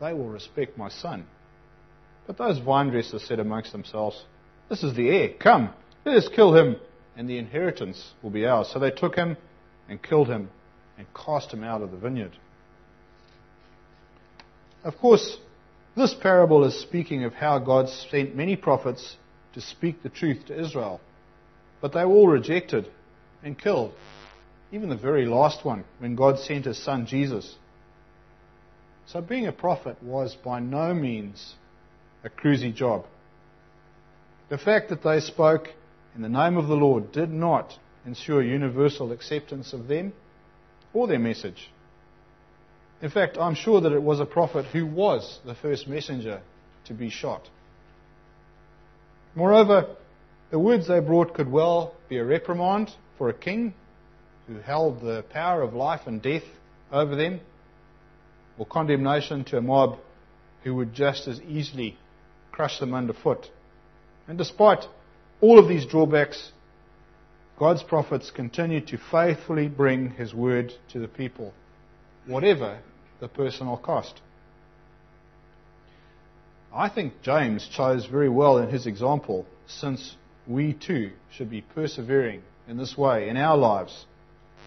They 0.00 0.12
will 0.12 0.28
respect 0.28 0.78
my 0.78 0.88
son. 0.88 1.26
But 2.26 2.38
those 2.38 2.58
vine 2.58 2.90
dressers 2.90 3.24
said 3.24 3.40
amongst 3.40 3.72
themselves, 3.72 4.24
This 4.68 4.84
is 4.84 4.94
the 4.94 5.08
heir. 5.08 5.30
Come, 5.38 5.70
let 6.04 6.16
us 6.16 6.28
kill 6.28 6.54
him, 6.54 6.76
and 7.16 7.28
the 7.28 7.38
inheritance 7.38 8.12
will 8.22 8.30
be 8.30 8.46
ours. 8.46 8.70
So 8.72 8.78
they 8.78 8.92
took 8.92 9.16
him 9.16 9.36
and 9.88 10.02
killed 10.02 10.28
him 10.28 10.48
and 10.96 11.06
cast 11.12 11.52
him 11.52 11.64
out 11.64 11.82
of 11.82 11.90
the 11.90 11.96
vineyard. 11.96 12.36
Of 14.84 14.96
course, 14.96 15.36
this 15.96 16.14
parable 16.14 16.64
is 16.64 16.80
speaking 16.80 17.24
of 17.24 17.34
how 17.34 17.58
God 17.58 17.88
sent 17.88 18.36
many 18.36 18.56
prophets 18.56 19.16
to 19.54 19.60
speak 19.60 20.02
the 20.02 20.08
truth 20.08 20.46
to 20.46 20.60
Israel. 20.60 21.00
But 21.80 21.92
they 21.92 22.04
were 22.04 22.12
all 22.12 22.28
rejected 22.28 22.88
and 23.42 23.58
killed. 23.58 23.92
Even 24.72 24.88
the 24.88 24.96
very 24.96 25.26
last 25.26 25.64
one, 25.64 25.84
when 25.98 26.14
God 26.14 26.38
sent 26.38 26.66
his 26.66 26.82
son 26.82 27.06
Jesus. 27.06 27.56
So 29.06 29.20
being 29.20 29.48
a 29.48 29.52
prophet 29.52 30.00
was 30.02 30.36
by 30.36 30.60
no 30.60 30.94
means 30.94 31.54
a 32.22 32.28
cruisy 32.28 32.72
job. 32.72 33.06
The 34.48 34.58
fact 34.58 34.90
that 34.90 35.02
they 35.02 35.20
spoke 35.20 35.68
in 36.14 36.22
the 36.22 36.28
name 36.28 36.56
of 36.56 36.68
the 36.68 36.74
Lord 36.74 37.12
did 37.12 37.30
not 37.30 37.76
ensure 38.06 38.42
universal 38.42 39.12
acceptance 39.12 39.72
of 39.72 39.88
them 39.88 40.12
or 40.92 41.06
their 41.06 41.18
message. 41.18 41.70
In 43.02 43.10
fact, 43.10 43.38
I'm 43.38 43.54
sure 43.54 43.80
that 43.80 43.92
it 43.92 44.02
was 44.02 44.20
a 44.20 44.26
prophet 44.26 44.66
who 44.66 44.84
was 44.86 45.40
the 45.46 45.54
first 45.54 45.88
messenger 45.88 46.42
to 46.84 46.94
be 46.94 47.08
shot. 47.08 47.48
Moreover, 49.34 49.96
the 50.50 50.58
words 50.58 50.88
they 50.88 51.00
brought 51.00 51.34
could 51.34 51.50
well 51.50 51.94
be 52.08 52.18
a 52.18 52.24
reprimand 52.24 52.90
for 53.16 53.28
a 53.30 53.34
king 53.34 53.72
who 54.46 54.58
held 54.58 55.00
the 55.00 55.24
power 55.30 55.62
of 55.62 55.72
life 55.72 56.02
and 56.06 56.20
death 56.20 56.42
over 56.92 57.16
them, 57.16 57.40
or 58.58 58.66
condemnation 58.66 59.44
to 59.44 59.56
a 59.56 59.62
mob 59.62 59.98
who 60.64 60.74
would 60.74 60.92
just 60.92 61.26
as 61.26 61.40
easily 61.42 61.96
crush 62.52 62.80
them 62.80 62.92
underfoot. 62.92 63.46
And 64.28 64.36
despite 64.36 64.84
all 65.40 65.58
of 65.58 65.68
these 65.68 65.86
drawbacks, 65.86 66.52
God's 67.58 67.82
prophets 67.82 68.30
continued 68.30 68.88
to 68.88 68.98
faithfully 69.10 69.68
bring 69.68 70.10
His 70.10 70.34
word 70.34 70.74
to 70.92 70.98
the 70.98 71.08
people, 71.08 71.54
whatever 72.26 72.80
the 73.20 73.28
personal 73.28 73.76
cost. 73.76 74.20
I 76.72 76.88
think 76.88 77.22
James 77.22 77.68
chose 77.68 78.06
very 78.06 78.28
well 78.28 78.58
in 78.58 78.70
his 78.70 78.86
example, 78.86 79.46
since 79.66 80.16
we 80.46 80.72
too 80.72 81.10
should 81.32 81.50
be 81.50 81.62
persevering 81.62 82.42
in 82.68 82.76
this 82.76 82.96
way 82.96 83.28
in 83.28 83.36
our 83.36 83.56
lives 83.56 84.06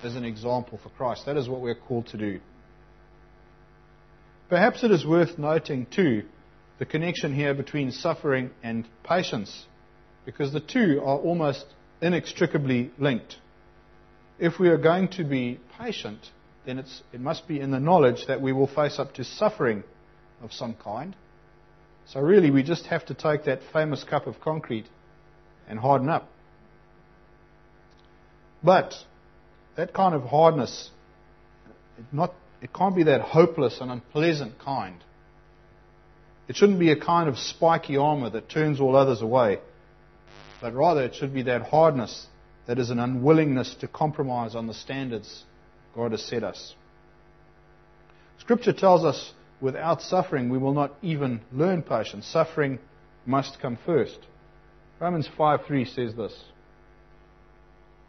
as 0.03 0.15
an 0.15 0.25
example 0.25 0.79
for 0.81 0.89
Christ. 0.89 1.25
That 1.25 1.37
is 1.37 1.47
what 1.47 1.61
we're 1.61 1.75
called 1.75 2.07
to 2.07 2.17
do. 2.17 2.39
Perhaps 4.49 4.83
it 4.83 4.91
is 4.91 5.05
worth 5.05 5.39
noting 5.39 5.85
too 5.85 6.23
the 6.79 6.85
connection 6.85 7.33
here 7.33 7.53
between 7.53 7.91
suffering 7.91 8.51
and 8.61 8.85
patience, 9.03 9.65
because 10.25 10.51
the 10.51 10.59
two 10.59 10.99
are 10.99 11.17
almost 11.17 11.65
inextricably 12.01 12.91
linked. 12.97 13.37
If 14.39 14.59
we 14.59 14.67
are 14.69 14.77
going 14.77 15.07
to 15.09 15.23
be 15.23 15.59
patient, 15.79 16.19
then 16.65 16.79
it 16.79 17.19
must 17.19 17.47
be 17.47 17.59
in 17.59 17.71
the 17.71 17.79
knowledge 17.79 18.25
that 18.27 18.41
we 18.41 18.53
will 18.53 18.67
face 18.67 18.99
up 18.99 19.13
to 19.15 19.23
suffering 19.23 19.83
of 20.41 20.53
some 20.53 20.75
kind. 20.75 21.15
So, 22.05 22.19
really, 22.19 22.51
we 22.51 22.63
just 22.63 22.85
have 22.87 23.05
to 23.07 23.13
take 23.13 23.45
that 23.45 23.59
famous 23.71 24.03
cup 24.03 24.27
of 24.27 24.39
concrete 24.41 24.85
and 25.67 25.79
harden 25.79 26.09
up. 26.09 26.29
But 28.61 28.93
that 29.75 29.93
kind 29.93 30.13
of 30.13 30.23
hardness, 30.23 30.89
it, 31.97 32.05
not, 32.11 32.33
it 32.61 32.73
can't 32.73 32.95
be 32.95 33.03
that 33.03 33.21
hopeless 33.21 33.79
and 33.81 33.91
unpleasant 33.91 34.59
kind. 34.59 35.03
It 36.47 36.55
shouldn't 36.55 36.79
be 36.79 36.91
a 36.91 36.99
kind 36.99 37.29
of 37.29 37.37
spiky 37.37 37.97
armor 37.97 38.29
that 38.29 38.49
turns 38.49 38.79
all 38.79 38.95
others 38.95 39.21
away, 39.21 39.59
but 40.61 40.73
rather 40.73 41.03
it 41.03 41.15
should 41.15 41.33
be 41.33 41.43
that 41.43 41.63
hardness 41.63 42.27
that 42.67 42.79
is 42.79 42.89
an 42.89 42.99
unwillingness 42.99 43.75
to 43.75 43.87
compromise 43.87 44.55
on 44.55 44.67
the 44.67 44.73
standards 44.73 45.43
God 45.95 46.11
has 46.11 46.23
set 46.23 46.43
us. 46.43 46.75
Scripture 48.39 48.73
tells 48.73 49.05
us 49.05 49.33
without 49.61 50.01
suffering 50.01 50.49
we 50.49 50.57
will 50.57 50.73
not 50.73 50.93
even 51.01 51.41
learn 51.51 51.81
patience. 51.81 52.27
Suffering 52.27 52.79
must 53.25 53.59
come 53.61 53.77
first. 53.85 54.19
Romans 54.99 55.27
5:3 55.37 55.85
says 55.85 56.15
this. 56.15 56.43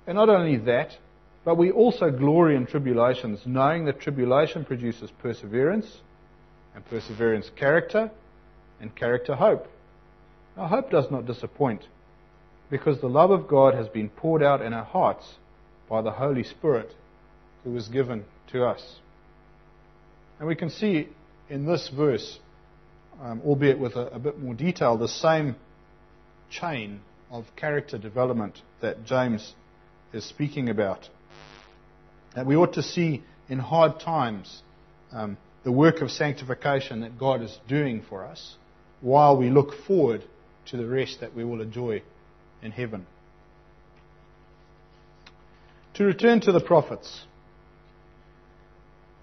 And 0.07 0.16
not 0.16 0.29
only 0.29 0.57
that, 0.59 0.97
but 1.44 1.57
we 1.57 1.70
also 1.70 2.11
glory 2.11 2.57
in 2.57 2.66
tribulations, 2.66 3.40
knowing 3.47 3.85
that 3.85 4.01
tribulation 4.01 4.64
produces 4.64 5.11
perseverance, 5.11 6.01
and 6.75 6.85
perseverance 6.87 7.51
character, 7.57 8.11
and 8.81 8.94
character 8.97 9.35
hope. 9.35 9.68
Now 10.57 10.66
hope 10.66 10.90
does 10.90 11.11
not 11.11 11.27
disappoint, 11.27 11.87
because 12.70 13.01
the 13.01 13.09
love 13.09 13.31
of 13.31 13.47
God 13.47 13.75
has 13.75 13.88
been 13.88 14.09
poured 14.09 14.42
out 14.42 14.62
in 14.62 14.73
our 14.73 14.85
hearts 14.85 15.35
by 15.88 16.03
the 16.03 16.12
Holy 16.12 16.42
Spirit 16.42 16.94
who 17.64 17.72
was 17.72 17.88
given 17.88 18.24
to 18.53 18.64
us. 18.64 18.83
And 20.38 20.46
we 20.46 20.55
can 20.55 20.70
see 20.70 21.09
in 21.48 21.66
this 21.66 21.90
verse, 21.94 22.38
um, 23.20 23.40
albeit 23.44 23.79
with 23.79 23.96
a, 23.96 24.09
a 24.09 24.18
bit 24.18 24.38
more 24.38 24.55
detail, 24.55 24.96
the 24.96 25.09
same 25.09 25.57
chain 26.50 27.00
of 27.31 27.44
character 27.57 27.98
development 27.98 28.61
that 28.81 29.05
James 29.05 29.55
is 30.12 30.24
speaking 30.24 30.68
about. 30.68 31.09
That 32.35 32.46
we 32.46 32.57
ought 32.57 32.74
to 32.74 32.83
see 32.83 33.22
in 33.48 33.59
hard 33.59 34.00
times 34.00 34.62
um, 35.12 35.37
the 35.64 35.72
work 35.72 36.00
of 36.00 36.11
sanctification 36.11 37.00
that 37.00 37.18
God 37.18 37.42
is 37.42 37.59
doing 37.68 38.03
for 38.09 38.24
us 38.24 38.57
while 39.00 39.37
we 39.37 39.50
look 39.50 39.74
forward 39.87 40.24
to 40.66 40.77
the 40.77 40.87
rest 40.87 41.20
that 41.20 41.35
we 41.35 41.44
will 41.44 41.61
enjoy 41.61 42.03
in 42.62 42.70
heaven. 42.70 43.07
To 45.94 46.05
return 46.05 46.40
to 46.40 46.53
the 46.53 46.61
prophets. 46.61 47.24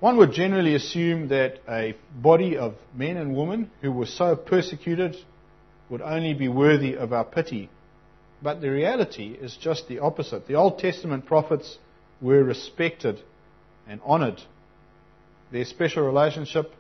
One 0.01 0.17
would 0.17 0.31
generally 0.31 0.73
assume 0.73 1.27
that 1.27 1.59
a 1.69 1.95
body 2.15 2.57
of 2.57 2.73
men 2.91 3.17
and 3.17 3.35
women 3.35 3.69
who 3.81 3.91
were 3.91 4.07
so 4.07 4.35
persecuted 4.35 5.15
would 5.91 6.01
only 6.01 6.33
be 6.33 6.47
worthy 6.47 6.95
of 6.95 7.13
our 7.13 7.23
pity. 7.23 7.69
But 8.41 8.61
the 8.61 8.71
reality 8.71 9.37
is 9.39 9.55
just 9.55 9.87
the 9.87 9.99
opposite. 9.99 10.47
The 10.47 10.55
Old 10.55 10.79
Testament 10.79 11.27
prophets 11.27 11.77
were 12.19 12.43
respected 12.43 13.21
and 13.87 14.01
honored. 14.03 14.41
Their 15.51 15.65
special 15.65 16.03
relationship 16.03 16.73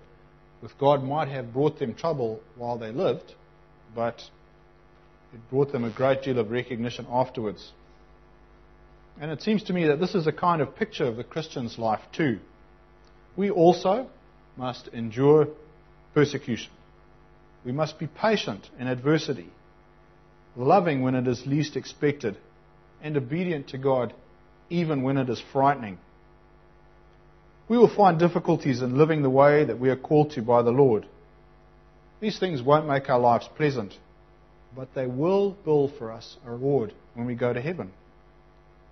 with 0.63 0.75
God 0.79 1.03
might 1.03 1.27
have 1.27 1.53
brought 1.53 1.77
them 1.77 1.93
trouble 1.93 2.39
while 2.55 2.79
they 2.79 2.91
lived, 2.91 3.35
but 3.93 4.19
it 5.31 5.47
brought 5.51 5.71
them 5.71 5.83
a 5.83 5.91
great 5.91 6.23
deal 6.23 6.39
of 6.39 6.49
recognition 6.49 7.05
afterwards. 7.07 7.71
And 9.19 9.29
it 9.29 9.43
seems 9.43 9.61
to 9.65 9.73
me 9.73 9.85
that 9.89 9.99
this 9.99 10.15
is 10.15 10.25
a 10.25 10.31
kind 10.31 10.59
of 10.59 10.75
picture 10.75 11.05
of 11.05 11.17
the 11.17 11.23
Christian's 11.23 11.77
life 11.77 12.01
too 12.11 12.39
we 13.35 13.49
also 13.49 14.07
must 14.57 14.87
endure 14.89 15.47
persecution. 16.13 16.71
We 17.65 17.71
must 17.71 17.99
be 17.99 18.07
patient 18.07 18.69
in 18.79 18.87
adversity, 18.87 19.49
loving 20.55 21.01
when 21.01 21.15
it 21.15 21.27
is 21.27 21.45
least 21.45 21.75
expected, 21.75 22.37
and 23.01 23.15
obedient 23.17 23.69
to 23.69 23.77
God 23.77 24.13
even 24.69 25.03
when 25.03 25.17
it 25.17 25.29
is 25.29 25.41
frightening. 25.51 25.97
We 27.67 27.77
will 27.77 27.93
find 27.93 28.19
difficulties 28.19 28.81
in 28.81 28.97
living 28.97 29.21
the 29.21 29.29
way 29.29 29.63
that 29.63 29.79
we 29.79 29.89
are 29.89 29.95
called 29.95 30.31
to 30.31 30.41
by 30.41 30.61
the 30.61 30.71
Lord. 30.71 31.05
These 32.19 32.39
things 32.39 32.61
won't 32.61 32.87
make 32.87 33.09
our 33.09 33.19
lives 33.19 33.47
pleasant, 33.55 33.93
but 34.75 34.93
they 34.93 35.07
will 35.07 35.51
build 35.63 35.93
for 35.97 36.11
us 36.11 36.37
a 36.45 36.51
reward 36.51 36.93
when 37.13 37.25
we 37.25 37.35
go 37.35 37.53
to 37.53 37.61
heaven. 37.61 37.91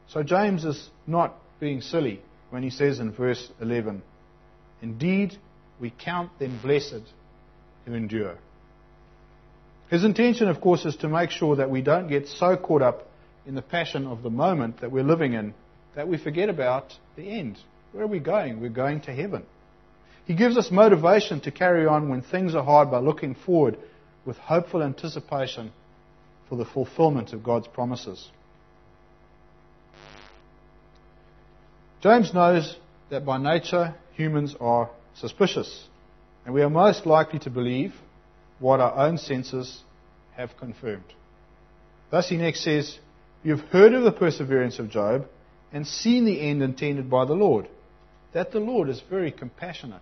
So 0.07 0.23
James 0.23 0.65
is 0.65 0.89
not 1.05 1.35
being 1.59 1.81
silly 1.81 2.21
when 2.49 2.63
he 2.63 2.69
says 2.69 2.99
in 2.99 3.11
verse 3.11 3.51
11, 3.61 4.01
Indeed, 4.81 5.37
we 5.79 5.91
count 5.91 6.37
them 6.39 6.59
blessed 6.61 7.03
who 7.85 7.93
endure. 7.93 8.37
His 9.89 10.03
intention, 10.03 10.47
of 10.47 10.61
course, 10.61 10.85
is 10.85 10.95
to 10.97 11.09
make 11.09 11.31
sure 11.31 11.55
that 11.55 11.69
we 11.69 11.81
don't 11.81 12.07
get 12.07 12.27
so 12.27 12.55
caught 12.55 12.81
up 12.81 13.07
in 13.45 13.55
the 13.55 13.61
passion 13.61 14.05
of 14.05 14.21
the 14.21 14.29
moment 14.29 14.81
that 14.81 14.91
we're 14.91 15.03
living 15.03 15.33
in 15.33 15.53
that 15.95 16.07
we 16.07 16.17
forget 16.17 16.49
about 16.49 16.93
the 17.15 17.23
end. 17.23 17.57
Where 17.91 18.03
are 18.03 18.07
we 18.07 18.19
going? 18.19 18.61
We're 18.61 18.69
going 18.69 19.01
to 19.01 19.11
heaven. 19.11 19.43
He 20.25 20.35
gives 20.35 20.57
us 20.57 20.69
motivation 20.69 21.41
to 21.41 21.51
carry 21.51 21.87
on 21.87 22.09
when 22.09 22.21
things 22.21 22.53
are 22.53 22.63
hard 22.63 22.91
by 22.91 22.99
looking 22.99 23.33
forward 23.33 23.77
with 24.25 24.37
hopeful 24.37 24.83
anticipation 24.83 25.71
for 26.47 26.55
the 26.55 26.65
fulfillment 26.65 27.33
of 27.33 27.43
God's 27.43 27.67
promises. 27.67 28.29
James 32.01 32.33
knows 32.33 32.77
that 33.09 33.25
by 33.25 33.37
nature 33.37 33.95
humans 34.13 34.55
are 34.59 34.89
suspicious, 35.15 35.87
and 36.45 36.53
we 36.53 36.61
are 36.61 36.69
most 36.69 37.05
likely 37.05 37.39
to 37.39 37.49
believe 37.49 37.93
what 38.59 38.79
our 38.79 39.07
own 39.07 39.17
senses 39.17 39.81
have 40.35 40.55
confirmed. 40.57 41.03
Thus, 42.11 42.29
he 42.29 42.37
next 42.37 42.63
says, 42.63 42.97
You 43.43 43.55
have 43.55 43.65
heard 43.69 43.93
of 43.93 44.03
the 44.03 44.11
perseverance 44.11 44.79
of 44.79 44.89
Job 44.89 45.27
and 45.71 45.85
seen 45.85 46.25
the 46.25 46.41
end 46.41 46.61
intended 46.61 47.09
by 47.09 47.25
the 47.25 47.33
Lord, 47.33 47.67
that 48.33 48.51
the 48.51 48.59
Lord 48.59 48.89
is 48.89 49.01
very 49.09 49.31
compassionate 49.31 50.01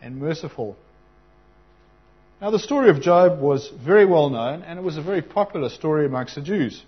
and 0.00 0.18
merciful. 0.18 0.76
Now, 2.40 2.50
the 2.50 2.58
story 2.58 2.90
of 2.90 3.00
Job 3.00 3.40
was 3.40 3.70
very 3.84 4.04
well 4.04 4.28
known, 4.28 4.62
and 4.62 4.78
it 4.78 4.82
was 4.82 4.98
a 4.98 5.02
very 5.02 5.22
popular 5.22 5.68
story 5.68 6.04
amongst 6.04 6.34
the 6.34 6.42
Jews. 6.42 6.82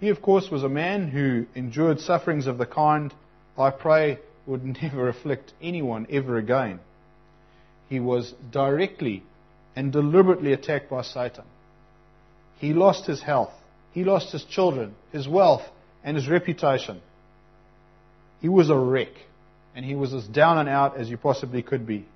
He, 0.00 0.08
of 0.08 0.20
course, 0.20 0.50
was 0.50 0.64
a 0.64 0.68
man 0.68 1.08
who 1.08 1.46
endured 1.54 2.00
sufferings 2.00 2.46
of 2.46 2.58
the 2.58 2.66
kind 2.66 3.14
I 3.56 3.70
pray 3.70 4.18
would 4.46 4.64
never 4.82 5.08
afflict 5.08 5.52
anyone 5.60 6.06
ever 6.10 6.38
again. 6.38 6.80
He 7.88 8.00
was 8.00 8.34
directly 8.50 9.22
and 9.76 9.92
deliberately 9.92 10.52
attacked 10.52 10.90
by 10.90 11.02
Satan. 11.02 11.44
He 12.58 12.72
lost 12.72 13.06
his 13.06 13.22
health. 13.22 13.52
He 13.92 14.04
lost 14.04 14.32
his 14.32 14.44
children, 14.44 14.94
his 15.12 15.28
wealth, 15.28 15.62
and 16.02 16.16
his 16.16 16.28
reputation. 16.28 17.00
He 18.40 18.48
was 18.48 18.70
a 18.70 18.76
wreck, 18.76 19.12
and 19.74 19.84
he 19.84 19.94
was 19.94 20.14
as 20.14 20.26
down 20.26 20.58
and 20.58 20.68
out 20.68 20.96
as 20.96 21.08
you 21.08 21.16
possibly 21.16 21.62
could 21.62 21.86
be. 21.86 22.06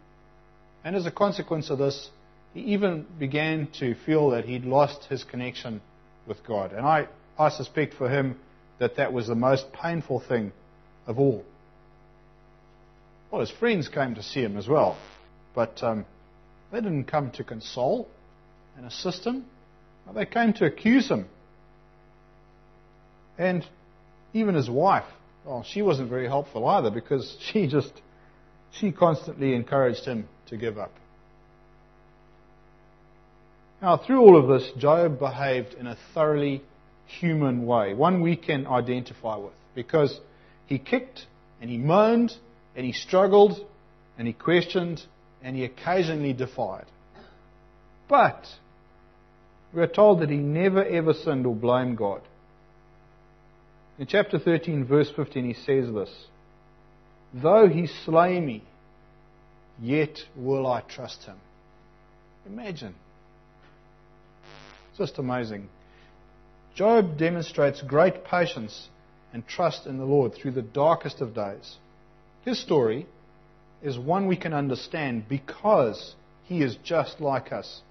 And 0.85 0.97
as 0.97 1.07
a 1.07 1.11
consequence 1.11 1.69
of 1.71 1.79
this, 1.79 2.11
he 2.55 2.61
even 2.61 3.07
began 3.19 3.69
to 3.81 3.95
feel 4.07 4.31
that 4.31 4.45
he'd 4.45 4.65
lost 4.65 5.05
his 5.05 5.25
connection 5.25 5.83
with 6.27 6.45
God. 6.47 6.73
And 6.73 6.87
I, 6.87 7.09
I 7.39 7.51
suspect 7.51 7.95
for 7.95 8.09
him 8.09 8.39
that 8.79 8.97
that 8.97 9.13
was 9.13 9.27
the 9.27 9.35
most 9.35 9.73
painful 9.73 10.21
thing 10.21 10.53
of 11.07 11.19
all. 11.19 11.45
Well, 13.31 13.41
his 13.41 13.51
friends 13.51 13.89
came 13.89 14.15
to 14.15 14.23
see 14.23 14.41
him 14.41 14.57
as 14.57 14.69
well, 14.69 14.97
but 15.55 15.83
um, 15.83 16.07
they 16.73 16.81
didn't 16.81 17.05
come 17.05 17.31
to 17.33 17.45
console 17.45 18.09
and 18.77 18.87
assist 18.87 19.25
him. 19.25 19.45
They 20.15 20.27
came 20.27 20.53
to 20.55 20.67
accuse 20.67 21.09
him. 21.09 21.27
And 23.39 23.67
even 24.33 24.55
his 24.55 24.71
wife 24.71 25.05
well, 25.47 25.63
she 25.63 25.81
wasn't 25.81 26.11
very 26.11 26.27
helpful 26.27 26.67
either 26.67 26.91
because 26.91 27.37
she 27.53 27.69
just, 27.69 27.93
she 28.73 28.91
constantly 28.93 29.55
encouraged 29.55 30.05
him 30.05 30.29
to 30.49 30.57
give 30.57 30.77
up. 30.77 30.93
Now, 33.81 33.97
through 33.97 34.21
all 34.21 34.37
of 34.37 34.49
this, 34.49 34.71
Job 34.79 35.19
behaved 35.19 35.75
in 35.75 35.87
a 35.87 35.97
thoroughly 36.15 36.63
human 37.07 37.67
way, 37.67 37.95
one 37.95 38.21
we 38.21 38.35
can 38.35 38.67
identify 38.67 39.37
with, 39.37 39.53
because 39.75 40.19
he 40.67 40.79
kicked 40.79 41.27
and 41.61 41.71
he 41.71 41.79
moaned 41.79 42.33
and 42.75 42.85
he 42.85 42.93
struggled 42.93 43.65
and 44.19 44.27
he 44.27 44.33
questioned 44.33 45.03
and 45.43 45.57
he 45.57 45.65
occasionally 45.65 46.33
defied. 46.33 46.87
But 48.09 48.47
we 49.73 49.83
are 49.83 49.87
told 49.87 50.21
that 50.21 50.31
he 50.31 50.37
never 50.37 50.85
ever 50.85 51.13
sinned 51.13 51.47
or 51.47 51.55
blamed 51.55 51.99
God. 51.99 52.23
In 53.99 54.07
chapter 54.07 54.39
13, 54.39 54.85
verse 54.85 55.11
15, 55.15 55.45
he 55.45 55.55
says 55.55 55.93
this 55.93 56.11
Though 57.33 57.69
he 57.69 57.87
slay 57.87 58.41
me, 58.41 58.63
yet 59.81 60.19
will 60.37 60.67
I 60.67 60.83
trust 60.83 61.25
him. 61.25 61.37
Imagine. 62.47 62.95
It's 64.91 64.99
Just 64.99 65.19
amazing. 65.19 65.69
Job 66.75 67.19
demonstrates 67.19 67.83
great 67.83 68.25
patience 68.25 68.89
and 69.33 69.47
trust 69.47 69.87
in 69.87 69.99
the 69.99 70.05
Lord 70.05 70.35
through 70.35 70.53
the 70.53 70.63
darkest 70.63 71.21
of 71.21 71.35
days. 71.35 71.77
His 72.45 72.61
story 72.61 73.07
is 73.83 73.99
one 73.99 74.27
we 74.27 74.37
can 74.37 74.53
understand 74.53 75.29
because 75.29 76.15
he 76.45 76.63
is 76.63 76.77
just 76.85 77.21
like 77.21 77.53
us. 77.53 77.83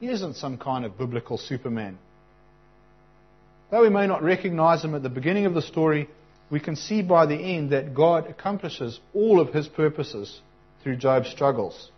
He 0.00 0.08
isn't 0.08 0.36
some 0.36 0.58
kind 0.58 0.84
of 0.84 0.98
biblical 0.98 1.38
superman. 1.38 1.98
Though 3.70 3.82
we 3.82 3.88
may 3.88 4.06
not 4.06 4.22
recognize 4.22 4.82
him 4.82 4.94
at 4.94 5.02
the 5.02 5.08
beginning 5.08 5.46
of 5.46 5.54
the 5.54 5.62
story, 5.62 6.08
we 6.50 6.58
can 6.58 6.74
see 6.74 7.02
by 7.02 7.26
the 7.26 7.36
end 7.36 7.70
that 7.70 7.94
God 7.94 8.26
accomplishes 8.28 8.98
all 9.14 9.40
of 9.40 9.54
his 9.54 9.68
purposes 9.68 10.40
through 10.82 10.96
Job's 10.96 11.30
struggles. 11.30 11.90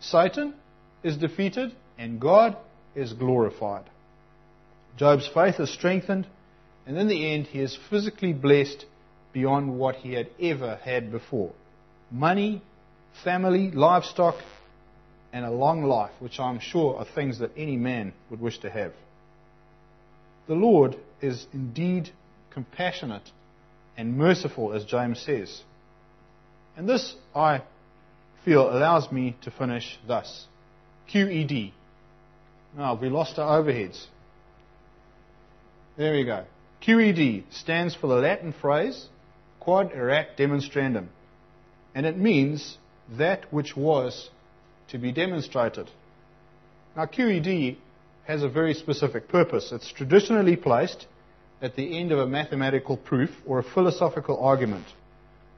Satan 0.00 0.54
is 1.04 1.16
defeated 1.16 1.72
and 1.96 2.20
God 2.20 2.56
is 2.94 3.12
glorified. 3.12 3.84
Job's 4.96 5.28
faith 5.32 5.60
is 5.60 5.72
strengthened, 5.72 6.26
and 6.86 6.96
in 6.96 7.08
the 7.08 7.32
end, 7.34 7.46
he 7.46 7.60
is 7.60 7.76
physically 7.90 8.32
blessed 8.32 8.86
beyond 9.32 9.76
what 9.76 9.96
he 9.96 10.12
had 10.12 10.28
ever 10.40 10.76
had 10.76 11.10
before. 11.10 11.52
Money, 12.10 12.62
family, 13.24 13.72
livestock, 13.72 14.36
and 15.32 15.44
a 15.44 15.50
long 15.50 15.82
life, 15.82 16.12
which 16.20 16.38
I'm 16.38 16.60
sure 16.60 16.96
are 16.96 17.04
things 17.04 17.40
that 17.40 17.50
any 17.56 17.76
man 17.76 18.12
would 18.30 18.40
wish 18.40 18.58
to 18.60 18.70
have. 18.70 18.92
The 20.46 20.54
Lord 20.54 20.96
is 21.20 21.46
indeed 21.52 22.10
compassionate 22.50 23.28
and 23.96 24.16
merciful, 24.16 24.72
as 24.72 24.84
James 24.84 25.20
says. 25.20 25.62
And 26.76 26.88
this, 26.88 27.16
I 27.34 27.62
feel, 28.44 28.70
allows 28.70 29.10
me 29.10 29.36
to 29.42 29.50
finish 29.50 29.98
thus 30.06 30.46
QED. 31.12 31.72
Now, 32.76 32.94
we 32.94 33.08
lost 33.08 33.38
our 33.38 33.62
overheads. 33.62 34.06
There 35.96 36.12
we 36.12 36.24
go. 36.24 36.44
QED 36.82 37.44
stands 37.50 37.94
for 37.94 38.06
the 38.06 38.16
Latin 38.16 38.52
phrase 38.52 39.08
quod 39.60 39.92
erat 39.92 40.36
demonstrandum, 40.36 41.08
and 41.94 42.06
it 42.06 42.16
means 42.16 42.78
that 43.18 43.52
which 43.52 43.76
was 43.76 44.30
to 44.88 44.98
be 44.98 45.12
demonstrated. 45.12 45.90
Now, 46.96 47.06
QED 47.06 47.76
has 48.26 48.42
a 48.42 48.48
very 48.48 48.74
specific 48.74 49.28
purpose. 49.28 49.70
It's 49.72 49.90
traditionally 49.92 50.56
placed 50.56 51.06
at 51.60 51.76
the 51.76 51.98
end 51.98 52.12
of 52.12 52.18
a 52.18 52.26
mathematical 52.26 52.96
proof 52.96 53.30
or 53.46 53.58
a 53.58 53.62
philosophical 53.62 54.38
argument. 54.38 54.86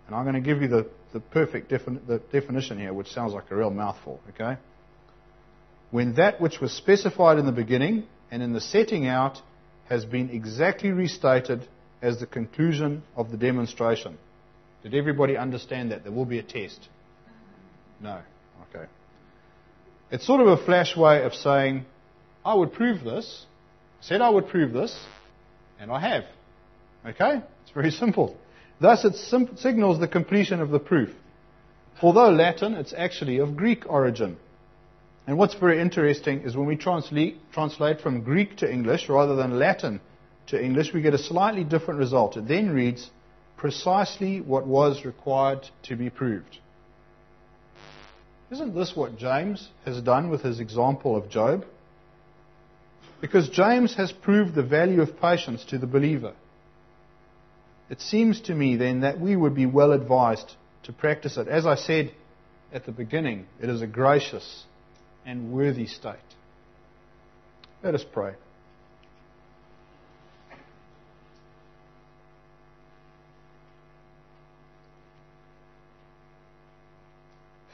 And 0.07 0.17
I'm 0.17 0.25
going 0.25 0.35
to 0.35 0.41
give 0.41 0.63
you 0.63 0.69
the, 0.69 0.89
the 1.13 1.21
perfect 1.21 1.71
defini- 1.71 2.07
the 2.07 2.19
definition 2.33 2.79
here, 2.79 2.93
which 2.93 3.09
sounds 3.09 3.33
like 3.33 3.51
a 3.51 3.57
real 3.57 3.71
mouthful, 3.71 4.21
okay? 4.31 4.59
When 5.91 6.15
that 6.15 6.41
which 6.41 6.61
was 6.61 6.73
specified 6.73 7.39
in 7.39 7.47
the 7.47 7.53
beginning 7.53 8.05
and 8.31 8.43
in 8.43 8.53
the 8.53 8.61
setting 8.61 9.07
out 9.07 9.41
has 9.89 10.05
been 10.05 10.31
exactly 10.31 10.91
restated 10.91 11.67
as 12.03 12.21
the 12.21 12.27
conclusion 12.27 13.03
of 13.17 13.31
the 13.31 13.37
demonstration. 13.37 14.19
Did 14.83 14.95
everybody 14.95 15.37
understand 15.37 15.91
that? 15.91 16.05
There 16.05 16.13
will 16.13 16.25
be 16.25 16.39
a 16.39 16.43
test. 16.43 16.89
No. 18.01 18.21
Okay. 18.69 18.87
It's 20.11 20.27
sort 20.27 20.41
of 20.41 20.47
a 20.47 20.65
flash 20.65 20.97
way 20.97 21.23
of 21.23 21.35
saying, 21.35 21.85
I 22.45 22.55
would 22.55 22.73
prove 22.73 23.03
this, 23.03 23.47
said 24.01 24.21
I 24.21 24.31
would 24.31 24.49
prove 24.49 24.73
this, 24.73 24.97
and 25.81 25.91
I 25.91 26.01
have. 26.01 26.25
Okay? 27.07 27.43
It's 27.63 27.73
very 27.73 27.91
simple. 27.91 28.37
Thus, 28.81 29.05
it 29.05 29.15
sim- 29.17 29.57
signals 29.57 29.99
the 29.99 30.09
completion 30.09 30.61
of 30.61 30.71
the 30.71 30.79
proof. 30.79 31.11
Although 32.01 32.31
Latin, 32.31 32.75
it's 32.75 32.95
actually 32.97 33.39
of 33.39 33.57
Greek 33.57 33.85
origin. 33.89 34.37
And 35.29 35.37
what's 35.37 35.53
very 35.53 35.79
interesting 35.79 36.41
is 36.41 36.57
when 36.57 36.67
we 36.67 36.77
translate, 36.77 37.37
translate 37.53 38.01
from 38.01 38.23
Greek 38.23 38.57
to 38.57 38.73
English 38.73 39.11
rather 39.11 39.37
than 39.37 39.59
Latin 39.59 40.01
to 40.47 40.59
English, 40.59 40.95
we 40.95 41.03
get 41.03 41.13
a 41.13 41.19
slightly 41.19 41.65
different 41.65 42.01
result. 42.01 42.39
It 42.39 42.49
then 42.49 42.71
reads 42.71 43.11
precisely 43.59 44.41
what 44.41 44.67
was 44.67 45.05
required 45.05 45.69
to 45.83 45.97
be 45.97 46.09
proved. 46.09 46.57
Isn't 48.51 48.75
this 48.75 48.97
what 48.97 49.19
James 49.19 49.69
has 49.85 50.01
done 50.01 50.31
with 50.31 50.41
his 50.41 50.61
example 50.61 51.15
of 51.15 51.29
Job? 51.29 51.67
Because 53.21 53.51
James 53.51 53.97
has 53.97 54.11
proved 54.11 54.55
the 54.55 54.63
value 54.63 55.03
of 55.03 55.21
patience 55.21 55.63
to 55.67 55.77
the 55.77 55.87
believer. 55.87 56.33
It 57.91 58.01
seems 58.01 58.41
to 58.43 58.55
me 58.55 58.77
then 58.77 59.01
that 59.01 59.21
we 59.21 59.37
would 59.37 59.55
be 59.55 59.67
well 59.67 59.93
advised 59.93 60.55
to 60.85 60.93
practice 60.95 61.37
it. 61.37 61.49
As 61.49 61.67
I 61.67 61.75
said 61.75 62.13
at 62.73 62.87
the 62.87 62.93
beginning, 62.93 63.45
it 63.61 63.69
is 63.69 63.83
a 63.83 63.87
gracious 63.87 64.65
and 65.29 65.53
worthy 65.53 65.87
state. 65.87 66.17
Let 67.83 67.95
us 67.95 68.03
pray. 68.03 68.33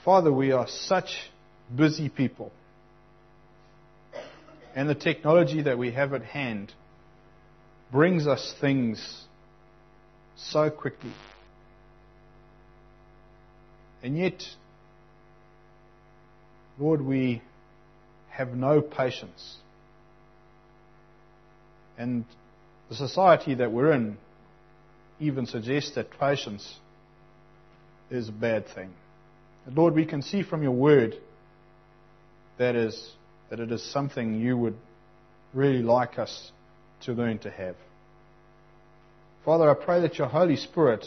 Father, 0.05 0.33
we 0.33 0.51
are 0.51 0.67
such 0.67 1.31
busy 1.75 2.09
people. 2.09 2.51
And 4.75 4.91
the 4.91 4.97
technology 4.97 5.63
that 5.63 5.79
we 5.79 5.93
have 5.93 6.13
at 6.13 6.25
hand 6.25 6.73
brings 7.93 8.27
us 8.27 8.53
things 8.61 9.27
so 10.37 10.71
quickly. 10.71 11.13
And 14.03 14.19
yet, 14.19 14.43
Lord, 16.79 17.01
we 17.01 17.43
have 18.31 18.55
no 18.55 18.81
patience. 18.81 19.57
And 21.97 22.25
the 22.89 22.97
society 22.97 23.55
that 23.55 23.71
we're 23.71 23.93
in 23.93 24.17
even 25.21 25.47
suggests 25.47 25.95
that 25.95 26.11
patience 26.19 26.79
is 28.11 28.29
a 28.29 28.33
bad 28.33 28.67
thing. 28.75 28.93
And 29.67 29.77
Lord, 29.77 29.95
we 29.95 30.05
can 30.05 30.21
see 30.21 30.43
from 30.43 30.63
your 30.63 30.73
word 30.73 31.15
that 32.59 32.75
is 32.75 33.13
that 33.51 33.61
it 33.61 33.71
is 33.71 33.83
something 33.93 34.41
you 34.41 34.57
would 34.57 34.77
really 35.53 35.83
like 35.83 36.19
us 36.19 36.51
to 37.03 37.13
learn 37.13 37.39
to 37.39 37.51
have. 37.51 37.77
Father, 39.45 39.71
I 39.71 39.75
pray 39.75 40.01
that 40.01 40.19
your 40.19 40.29
Holy 40.29 40.57
Spirit 40.57 41.05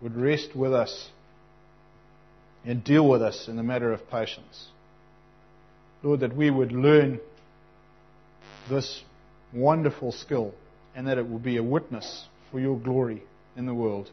would 0.00 0.16
rest 0.16 0.56
with 0.56 0.72
us 0.72 1.10
and 2.64 2.82
deal 2.82 3.08
with 3.08 3.22
us 3.22 3.46
in 3.48 3.56
the 3.56 3.62
matter 3.62 3.92
of 3.92 4.08
patience. 4.10 4.68
Lord, 6.02 6.20
that 6.20 6.36
we 6.36 6.50
would 6.50 6.72
learn 6.72 7.20
this 8.68 9.02
wonderful 9.52 10.12
skill 10.12 10.54
and 10.94 11.06
that 11.06 11.18
it 11.18 11.28
will 11.28 11.38
be 11.38 11.56
a 11.56 11.62
witness 11.62 12.26
for 12.50 12.60
your 12.60 12.78
glory 12.78 13.22
in 13.56 13.66
the 13.66 13.74
world 13.74 14.10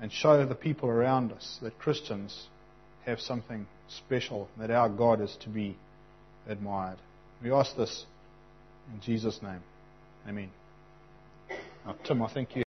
and 0.00 0.12
show 0.12 0.44
the 0.44 0.54
people 0.54 0.88
around 0.88 1.32
us 1.32 1.58
that 1.62 1.78
Christians 1.78 2.46
have 3.04 3.20
something 3.20 3.66
special, 3.88 4.48
that 4.58 4.70
our 4.70 4.88
God 4.88 5.20
is 5.20 5.36
to 5.42 5.48
be 5.48 5.76
admired. 6.46 6.98
We 7.42 7.50
ask 7.50 7.76
this 7.76 8.04
in 8.92 9.00
Jesus' 9.00 9.40
name. 9.42 9.62
Amen. 10.28 10.50
Now, 11.84 11.96
Tim, 12.04 12.22
I 12.22 12.32
think 12.32 12.56
you. 12.56 12.67